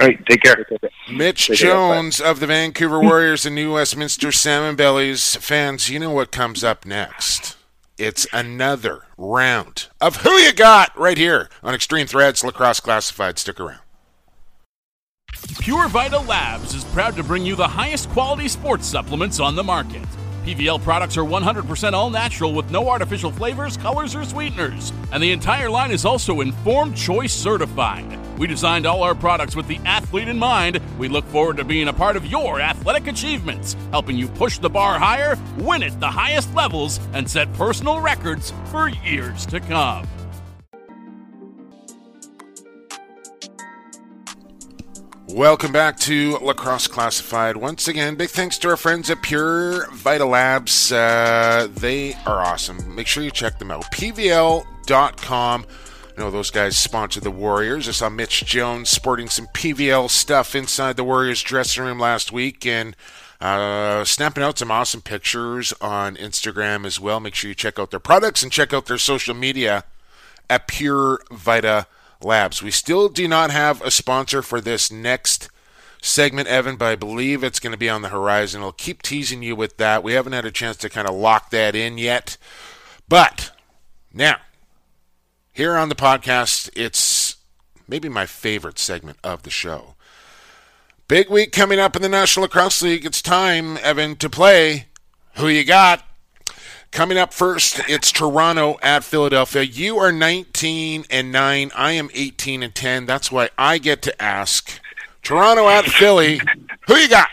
[0.00, 0.66] All right, take care.
[1.12, 6.00] Mitch Take care, Jones of the Vancouver Warriors and New Westminster Salmon Bellies fans, you
[6.00, 7.56] know what comes up next?
[7.96, 13.38] It's another round of Who You Got right here on Extreme Threads Lacrosse Classified.
[13.38, 13.78] Stick around.
[15.60, 19.62] Pure Vita Labs is proud to bring you the highest quality sports supplements on the
[19.62, 20.02] market.
[20.44, 24.92] PVL products are 100% all natural with no artificial flavors, colors, or sweeteners.
[25.10, 28.18] And the entire line is also Informed Choice certified.
[28.38, 30.80] We designed all our products with the athlete in mind.
[30.98, 34.68] We look forward to being a part of your athletic achievements, helping you push the
[34.68, 40.06] bar higher, win at the highest levels, and set personal records for years to come.
[45.28, 47.56] Welcome back to Lacrosse Classified.
[47.56, 50.92] Once again, big thanks to our friends at Pure Vita Labs.
[50.92, 52.94] Uh, they are awesome.
[52.94, 53.84] Make sure you check them out.
[53.90, 55.64] PVL.com.
[56.16, 57.88] You know, those guys sponsored the Warriors.
[57.88, 62.66] I saw Mitch Jones sporting some PVL stuff inside the Warriors dressing room last week
[62.66, 62.94] and
[63.40, 67.18] uh, snapping out some awesome pictures on Instagram as well.
[67.18, 69.84] Make sure you check out their products and check out their social media
[70.50, 71.86] at Pure Vita
[72.22, 72.62] Labs.
[72.62, 75.48] We still do not have a sponsor for this next
[76.00, 78.62] segment, Evan, but I believe it's going to be on the horizon.
[78.62, 80.02] I'll keep teasing you with that.
[80.02, 82.36] We haven't had a chance to kind of lock that in yet.
[83.08, 83.52] But
[84.12, 84.36] now,
[85.52, 87.36] here on the podcast, it's
[87.88, 89.94] maybe my favorite segment of the show.
[91.06, 93.04] Big week coming up in the National Lacrosse League.
[93.04, 94.86] It's time, Evan, to play
[95.36, 96.02] Who You Got?
[96.94, 99.62] Coming up first, it's Toronto at Philadelphia.
[99.62, 101.72] You are 19 and 9.
[101.74, 103.04] I am 18 and 10.
[103.04, 104.80] That's why I get to ask.
[105.20, 106.40] Toronto at Philly.
[106.86, 107.28] Who you got?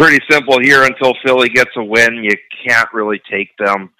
[0.00, 2.24] pretty simple here until Philly gets a win.
[2.24, 2.34] You
[2.66, 3.90] can't really take them.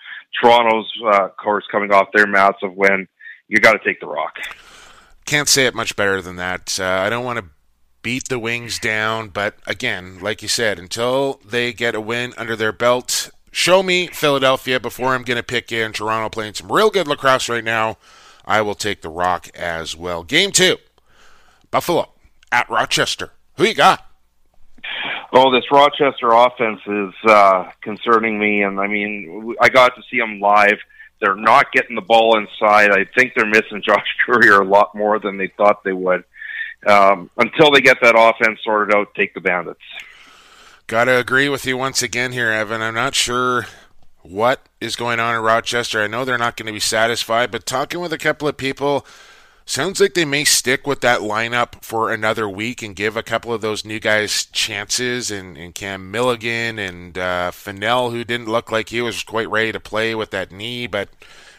[0.41, 3.07] Toronto's, uh, of course, coming off their massive win.
[3.49, 4.37] You got to take the Rock.
[5.27, 6.81] Can't say it much better than that.
[6.81, 7.45] Uh, I don't want to
[8.01, 12.57] beat the Wings down, but again, like you said, until they get a win under
[12.57, 16.91] their belt, show me Philadelphia before I'm going to pick in Toronto playing some real
[16.91, 17.99] good lacrosse right now.
[18.45, 20.23] I will take the Rock as well.
[20.23, 20.79] Game two,
[21.71, 22.13] Buffalo
[22.51, 23.33] at Rochester.
[23.57, 24.05] Who you got?
[25.33, 30.19] Oh, this Rochester offense is uh, concerning me, and I mean, I got to see
[30.19, 30.79] them live.
[31.21, 32.91] They're not getting the ball inside.
[32.91, 36.25] I think they're missing Josh Currier a lot more than they thought they would.
[36.87, 39.81] Um, until they get that offense sorted out, take the Bandits.
[40.89, 42.80] Got to agree with you once again here, Evan.
[42.80, 43.66] I'm not sure
[44.22, 46.01] what is going on in Rochester.
[46.01, 49.05] I know they're not going to be satisfied, but talking with a couple of people,
[49.66, 53.53] sounds like they may stick with that lineup for another week and give a couple
[53.53, 55.30] of those new guys chances.
[55.30, 59.72] And, and Cam Milligan and uh, Fennell, who didn't look like he was quite ready
[59.72, 61.11] to play with that knee, but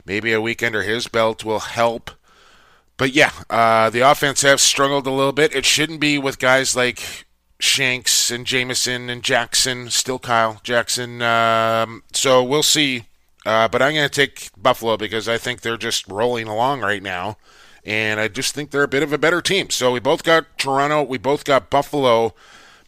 [0.05, 2.09] maybe a week under his belt will help.
[2.97, 5.55] But yeah, uh, the offense have struggled a little bit.
[5.55, 7.27] It shouldn't be with guys like
[7.60, 11.22] Shanks and Jamieson and Jackson, still Kyle Jackson.
[11.22, 13.05] Um, so we'll see.
[13.45, 17.03] Uh, but I'm going to take Buffalo because I think they're just rolling along right
[17.03, 17.38] now.
[17.86, 19.70] And I just think they're a bit of a better team.
[19.70, 21.03] So we both got Toronto.
[21.03, 22.34] We both got Buffalo.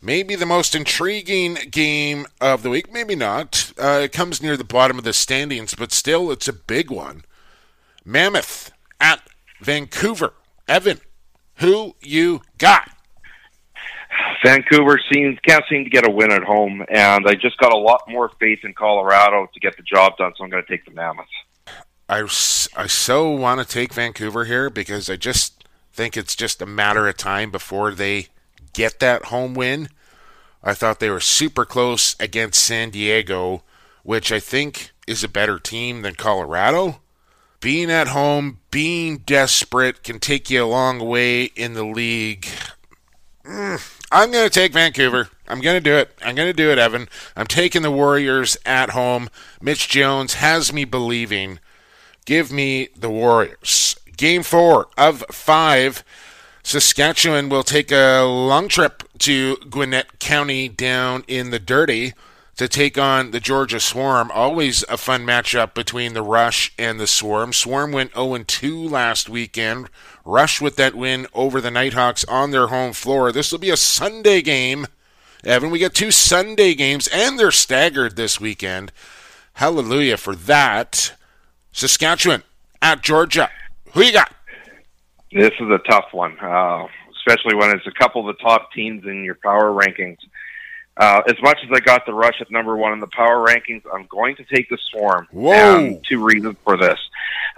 [0.02, 2.92] Maybe the most intriguing game of the week.
[2.92, 3.72] Maybe not.
[3.78, 7.24] Uh, it comes near the bottom of the standings, but still, it's a big one.
[8.04, 9.22] Mammoth at
[9.62, 10.34] Vancouver.
[10.68, 11.02] Evan,
[11.56, 12.90] who you got?
[14.44, 17.78] Vancouver seems can't seem to get a win at home, and I just got a
[17.78, 20.34] lot more faith in Colorado to get the job done.
[20.38, 21.26] So I'm going to take the Mammoth.
[22.10, 22.22] I,
[22.76, 27.08] I so want to take Vancouver here because I just think it's just a matter
[27.08, 28.28] of time before they
[28.74, 29.90] get that home win.
[30.64, 33.64] I thought they were super close against San Diego,
[34.04, 37.02] which I think is a better team than Colorado.
[37.60, 42.48] Being at home, being desperate can take you a long way in the league.
[43.46, 45.30] Mm, I'm going to take Vancouver.
[45.48, 46.12] I'm going to do it.
[46.22, 47.08] I'm going to do it, Evan.
[47.36, 49.30] I'm taking the Warriors at home.
[49.62, 51.60] Mitch Jones has me believing.
[52.26, 53.96] Give me the Warriors.
[54.18, 56.04] Game four of five.
[56.62, 62.14] Saskatchewan will take a long trip to Gwinnett County down in the dirty
[62.62, 64.30] to take on the Georgia Swarm.
[64.32, 67.54] Always a fun matchup between the Rush and the Swarm.
[67.54, 69.90] Swarm went 0 2 last weekend.
[70.24, 73.32] Rush with that win over the Knighthawks on their home floor.
[73.32, 74.86] This will be a Sunday game.
[75.44, 78.92] Evan, we get two Sunday games, and they're staggered this weekend.
[79.54, 81.14] Hallelujah for that.
[81.72, 82.44] Saskatchewan
[82.80, 83.50] at Georgia.
[83.94, 84.36] Who you got?
[85.32, 86.86] This is a tough one, uh,
[87.16, 90.20] especially when it's a couple of the top teams in your power rankings.
[90.98, 93.82] Uh, as much as I got the rush at number one in the power rankings,
[93.92, 95.28] I'm going to take the Swarm.
[95.32, 95.52] Whoa!
[95.54, 97.00] And two reasons for this.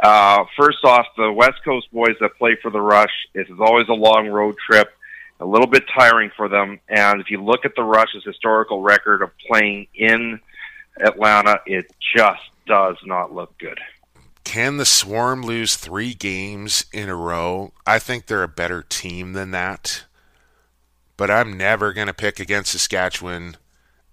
[0.02, 3.88] Uh, first off, the West Coast boys that play for the Rush, it is always
[3.90, 4.92] a long road trip,
[5.40, 6.80] a little bit tiring for them.
[6.88, 10.40] And if you look at the Rush's historical record of playing in
[11.00, 13.80] Atlanta, it just does not look good.
[14.44, 17.74] Can the Swarm lose three games in a row?
[17.88, 20.04] I think they're a better team than that
[21.18, 23.58] but I'm never going to pick against Saskatchewan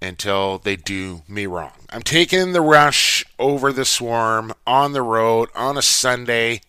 [0.02, 1.72] until they do me wrong.
[1.90, 6.62] I'm taking the rush over the swarm on the road on a Sunday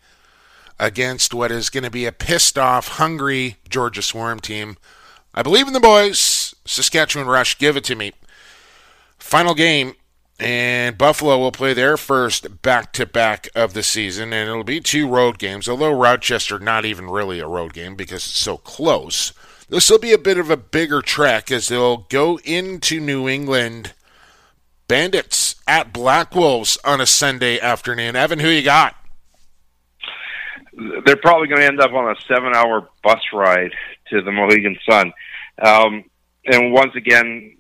[0.79, 4.77] against what is going to be a pissed off, hungry Georgia Swarm team.
[5.33, 6.55] I believe in the boys.
[6.65, 8.13] Saskatchewan Rush, give it to me.
[9.19, 9.93] Final game,
[10.39, 14.81] and Buffalo will play their first back to back of the season, and it'll be
[14.81, 19.33] two road games, although Rochester not even really a road game because it's so close.
[19.71, 23.93] This will be a bit of a bigger trek as they'll go into New England.
[24.89, 28.17] Bandits at Black Wolves on a Sunday afternoon.
[28.17, 28.97] Evan, who you got?
[31.05, 33.71] They're probably going to end up on a seven-hour bus ride
[34.09, 35.13] to the Mohegan Sun.
[35.61, 36.03] Um,
[36.45, 37.55] and once again,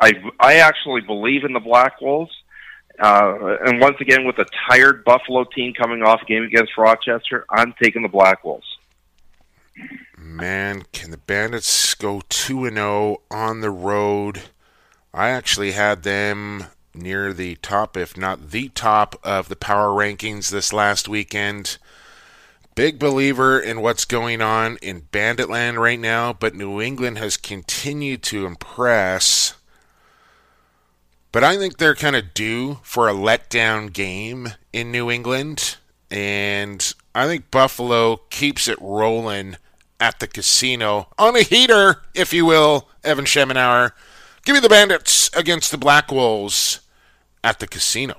[0.00, 2.34] I I actually believe in the Black Wolves.
[2.98, 7.44] Uh, and once again, with a tired Buffalo team coming off a game against Rochester,
[7.48, 8.66] I'm taking the Black Wolves.
[10.22, 14.42] Man, can the Bandits go 2 and 0 on the road?
[15.14, 20.50] I actually had them near the top, if not the top, of the power rankings
[20.50, 21.78] this last weekend.
[22.74, 28.22] Big believer in what's going on in Banditland right now, but New England has continued
[28.24, 29.54] to impress.
[31.32, 35.78] But I think they're kind of due for a letdown game in New England.
[36.10, 39.56] And I think Buffalo keeps it rolling
[40.00, 43.92] at the casino on a heater, if you will, Evan Schemenauer.
[44.44, 46.80] Give me the Bandits against the Black Wolves
[47.44, 48.14] at the casino.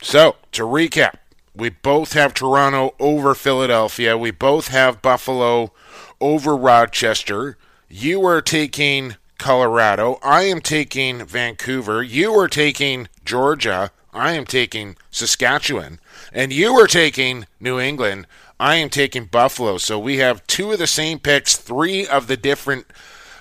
[0.00, 1.16] So, to recap,
[1.54, 4.16] we both have Toronto over Philadelphia.
[4.16, 5.72] We both have Buffalo
[6.20, 7.58] over Rochester.
[7.88, 10.18] You are taking Colorado.
[10.22, 12.02] I am taking Vancouver.
[12.02, 13.90] You are taking Georgia.
[14.12, 15.98] I am taking Saskatchewan.
[16.32, 18.26] And you are taking New England.
[18.62, 19.76] I am taking Buffalo.
[19.78, 22.86] So we have two of the same picks, three of the different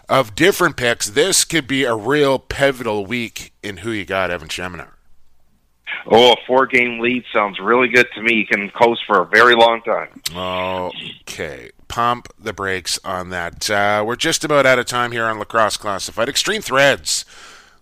[0.10, 1.12] of different picks.
[1.12, 4.94] This could be a real pivotal week in who you got, Evan Schemenauer.
[6.08, 8.34] Oh, a four game lead sounds really good to me.
[8.34, 10.22] You can coast for a very long time.
[11.22, 11.70] Okay.
[11.88, 13.70] Pump the brakes on that.
[13.70, 16.30] Uh, we're just about out of time here on Lacrosse Classified.
[16.30, 17.26] Extreme Threads.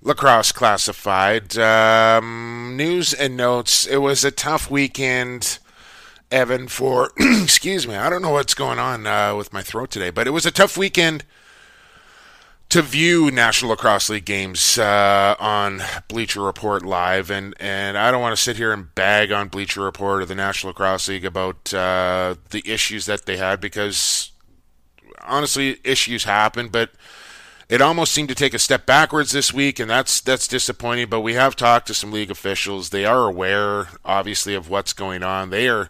[0.01, 1.57] Lacrosse Classified.
[1.57, 3.87] Um, news and notes.
[3.87, 5.59] It was a tough weekend,
[6.31, 10.09] Evan, for, excuse me, I don't know what's going on uh, with my throat today,
[10.09, 11.25] but it was a tough weekend
[12.69, 18.21] to view National Lacrosse League games uh, on Bleacher Report live, and and I don't
[18.21, 21.73] want to sit here and bag on Bleacher Report or the National Lacrosse League about
[21.73, 24.31] uh, the issues that they had because
[25.25, 26.91] honestly, issues happen, but
[27.69, 31.09] it almost seemed to take a step backwards this week, and that's that's disappointing.
[31.09, 35.23] But we have talked to some league officials; they are aware, obviously, of what's going
[35.23, 35.49] on.
[35.49, 35.89] They are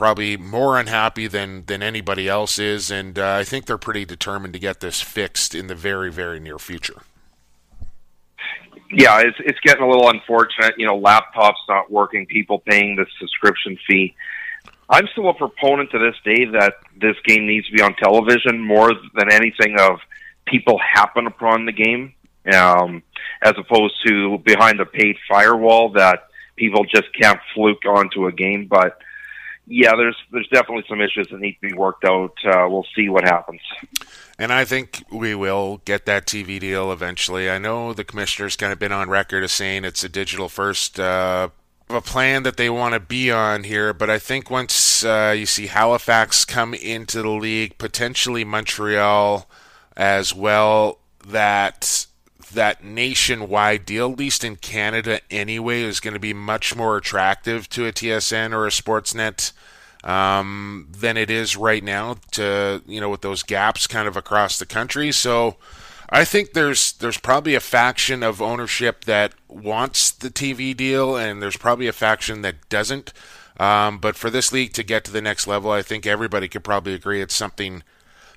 [0.00, 4.54] probably more unhappy than than anybody else is, and uh, I think they're pretty determined
[4.54, 7.02] to get this fixed in the very very near future.
[8.90, 10.72] Yeah, it's it's getting a little unfortunate.
[10.78, 14.14] You know, laptops not working, people paying the subscription fee.
[14.88, 18.58] I'm still a proponent to this day that this game needs to be on television
[18.58, 20.00] more than anything of
[20.46, 22.14] people happen upon the game,
[22.54, 23.02] um,
[23.42, 28.66] as opposed to behind a paid firewall that people just can't fluke onto a game.
[28.66, 28.98] But
[29.70, 32.34] yeah, there's there's definitely some issues that need to be worked out.
[32.44, 33.60] Uh, we'll see what happens.
[34.36, 37.48] And I think we will get that TV deal eventually.
[37.48, 40.98] I know the commissioner's kind of been on record as saying it's a digital first
[40.98, 41.50] uh,
[41.88, 45.46] a plan that they want to be on here, but I think once uh, you
[45.46, 49.48] see Halifax come into the league, potentially Montreal
[49.96, 52.06] as well, that
[52.50, 57.68] that nationwide deal, at least in Canada anyway, is going to be much more attractive
[57.70, 59.52] to a TSN or a Sportsnet
[60.04, 62.16] um, than it is right now.
[62.32, 65.56] To you know, with those gaps kind of across the country, so.
[66.12, 71.40] I think there's there's probably a faction of ownership that wants the TV deal, and
[71.40, 73.12] there's probably a faction that doesn't.
[73.60, 76.64] Um, but for this league to get to the next level, I think everybody could
[76.64, 77.84] probably agree it's something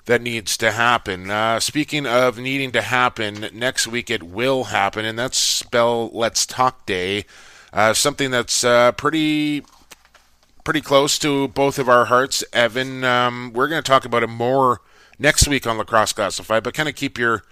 [0.06, 1.32] that needs to happen.
[1.32, 6.46] Uh, speaking of needing to happen, next week it will happen, and that's Bell Let's
[6.46, 7.26] Talk Day.
[7.72, 9.64] Uh, something that's uh, pretty
[10.64, 12.44] pretty close to both of our hearts.
[12.54, 14.82] Evan, um, we're going to talk about it more
[15.20, 17.44] next week on Lacrosse Classified, but kind of keep your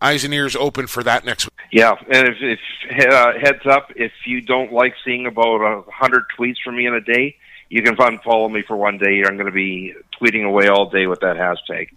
[0.00, 1.52] eyes and ears open for that next week.
[1.70, 6.24] Yeah, and if, if uh, heads up, if you don't like seeing about a hundred
[6.36, 7.36] tweets from me in a day,
[7.68, 9.22] you can unfollow me for one day.
[9.26, 11.90] I'm going to be tweeting away all day with that hashtag.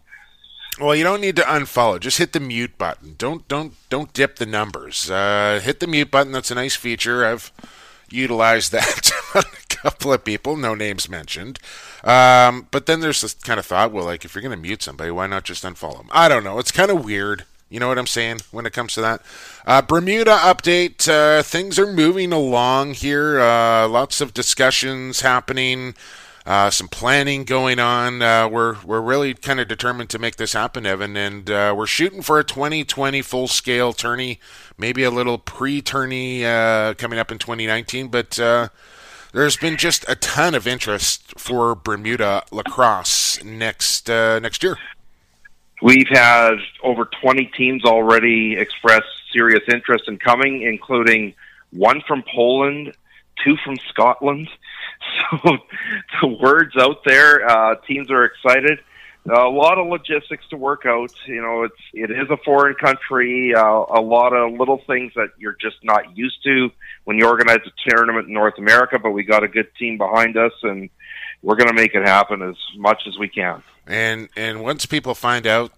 [0.80, 2.00] Well, you don't need to unfollow.
[2.00, 3.16] Just hit the mute button.
[3.18, 5.12] Don't don't don't dip the numbers.
[5.12, 6.32] Uh, hit the mute button.
[6.32, 7.26] That's a nice feature.
[7.26, 7.52] I've
[8.10, 10.56] utilized that on a couple of people.
[10.56, 11.60] No names mentioned.
[12.04, 13.92] Um, but then there's this kind of thought.
[13.92, 16.10] Well, like if you're going to mute somebody, why not just unfollow them?
[16.12, 16.58] I don't know.
[16.58, 17.46] It's kind of weird.
[17.72, 19.22] You know what I'm saying when it comes to that?
[19.66, 21.08] Uh, Bermuda update.
[21.08, 23.40] Uh, things are moving along here.
[23.40, 25.96] Uh, lots of discussions happening.
[26.46, 28.22] Uh, some planning going on.
[28.22, 31.88] Uh, we're we're really kind of determined to make this happen, Evan, and uh, we're
[31.88, 34.42] shooting for a 2020 full scale tourney.
[34.78, 38.32] Maybe a little pre tourney coming up in 2019, but
[39.34, 44.78] there's been just a ton of interest for Bermuda lacrosse next next year.
[45.82, 49.04] We've had over 20 teams already express
[49.34, 51.34] serious interest in coming, including
[51.72, 52.94] one from Poland,
[53.44, 54.50] two from Scotland.
[55.42, 55.58] So
[56.22, 57.44] the word's out there.
[57.50, 58.80] Uh, teams are excited.
[59.28, 61.12] a lot of logistics to work out.
[61.26, 63.54] You know, it's it is a foreign country.
[63.56, 66.70] Uh, a lot of little things that you're just not used to
[67.06, 69.00] when you organize a tournament in North America.
[69.00, 70.90] But we got a good team behind us, and
[71.42, 73.64] we're going to make it happen as much as we can.
[73.88, 75.72] And and once people find out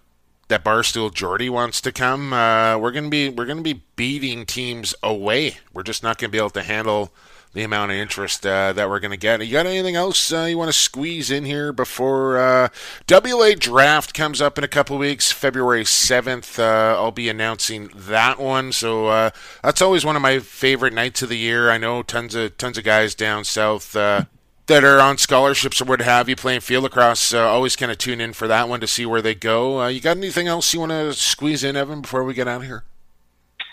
[0.48, 4.94] that Barstool Jordy wants to come, uh, we're gonna be we're gonna be beating teams
[5.02, 5.58] away.
[5.72, 7.12] We're just not gonna be able to handle
[7.54, 9.44] the amount of interest uh, that we're gonna get.
[9.44, 12.68] You got anything else uh, you want to squeeze in here before uh,
[13.08, 16.58] WA draft comes up in a couple weeks, February seventh?
[16.58, 18.72] Uh, I'll be announcing that one.
[18.72, 19.30] So uh,
[19.62, 21.70] that's always one of my favorite nights of the year.
[21.70, 23.96] I know tons of tons of guys down south
[24.66, 27.98] that are on scholarships or what have you playing field lacrosse, uh, always kind of
[27.98, 29.82] tune in for that one to see where they go.
[29.82, 32.62] Uh, you got anything else you want to squeeze in, Evan, before we get out
[32.62, 32.84] of here?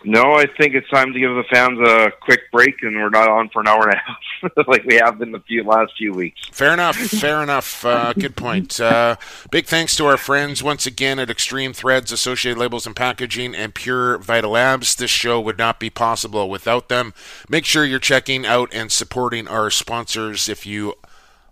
[0.04, 3.30] No, I think it's time to give the fans a quick break, and we're not
[3.30, 4.18] on for an hour and a half
[4.68, 6.42] like we have been the few last few weeks.
[6.52, 6.96] Fair enough.
[6.96, 7.86] Fair enough.
[7.86, 8.80] Uh, good point.
[8.80, 9.16] Uh,
[9.52, 13.76] big thanks to our friends once again at Extreme Threads, Associated Labels and Packaging, and
[13.76, 14.96] Pure Vita Labs.
[14.96, 17.14] This show would not be possible without them.
[17.50, 20.96] Make sure you're checking out and supporting our sponsors if you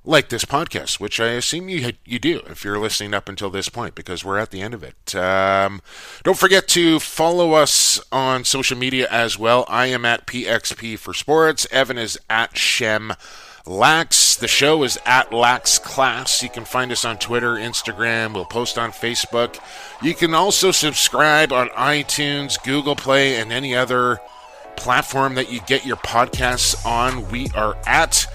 [0.05, 3.69] like this podcast, which I assume you you do if you're listening up until this
[3.69, 5.15] point, because we're at the end of it.
[5.15, 5.81] Um,
[6.23, 9.65] don't forget to follow us on social media as well.
[9.67, 11.67] I am at PXP for Sports.
[11.71, 13.13] Evan is at Shem
[13.65, 14.35] Lax.
[14.35, 16.41] The show is at Lax Class.
[16.41, 18.33] You can find us on Twitter, Instagram.
[18.33, 19.59] We'll post on Facebook.
[20.01, 24.19] You can also subscribe on iTunes, Google Play, and any other
[24.75, 27.29] platform that you get your podcasts on.
[27.29, 28.25] We are at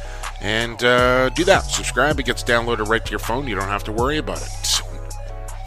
[0.40, 1.60] and uh, do that.
[1.60, 2.18] Subscribe.
[2.20, 3.46] It gets downloaded right to your phone.
[3.46, 4.82] You don't have to worry about it.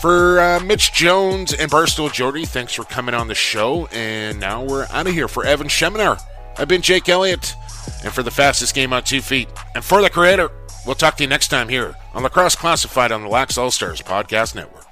[0.02, 3.88] For uh, Mitch Jones and Barstool Jody, thanks for coming on the show.
[3.88, 5.28] And now we're out of here.
[5.28, 6.22] For Evan Schemenauer,
[6.58, 7.56] I've been Jake Elliott.
[8.04, 10.52] And for the fastest game on two feet, and for the creator,
[10.86, 14.02] we'll talk to you next time here on Lacrosse Classified on the Lax All Stars
[14.02, 14.87] Podcast Network.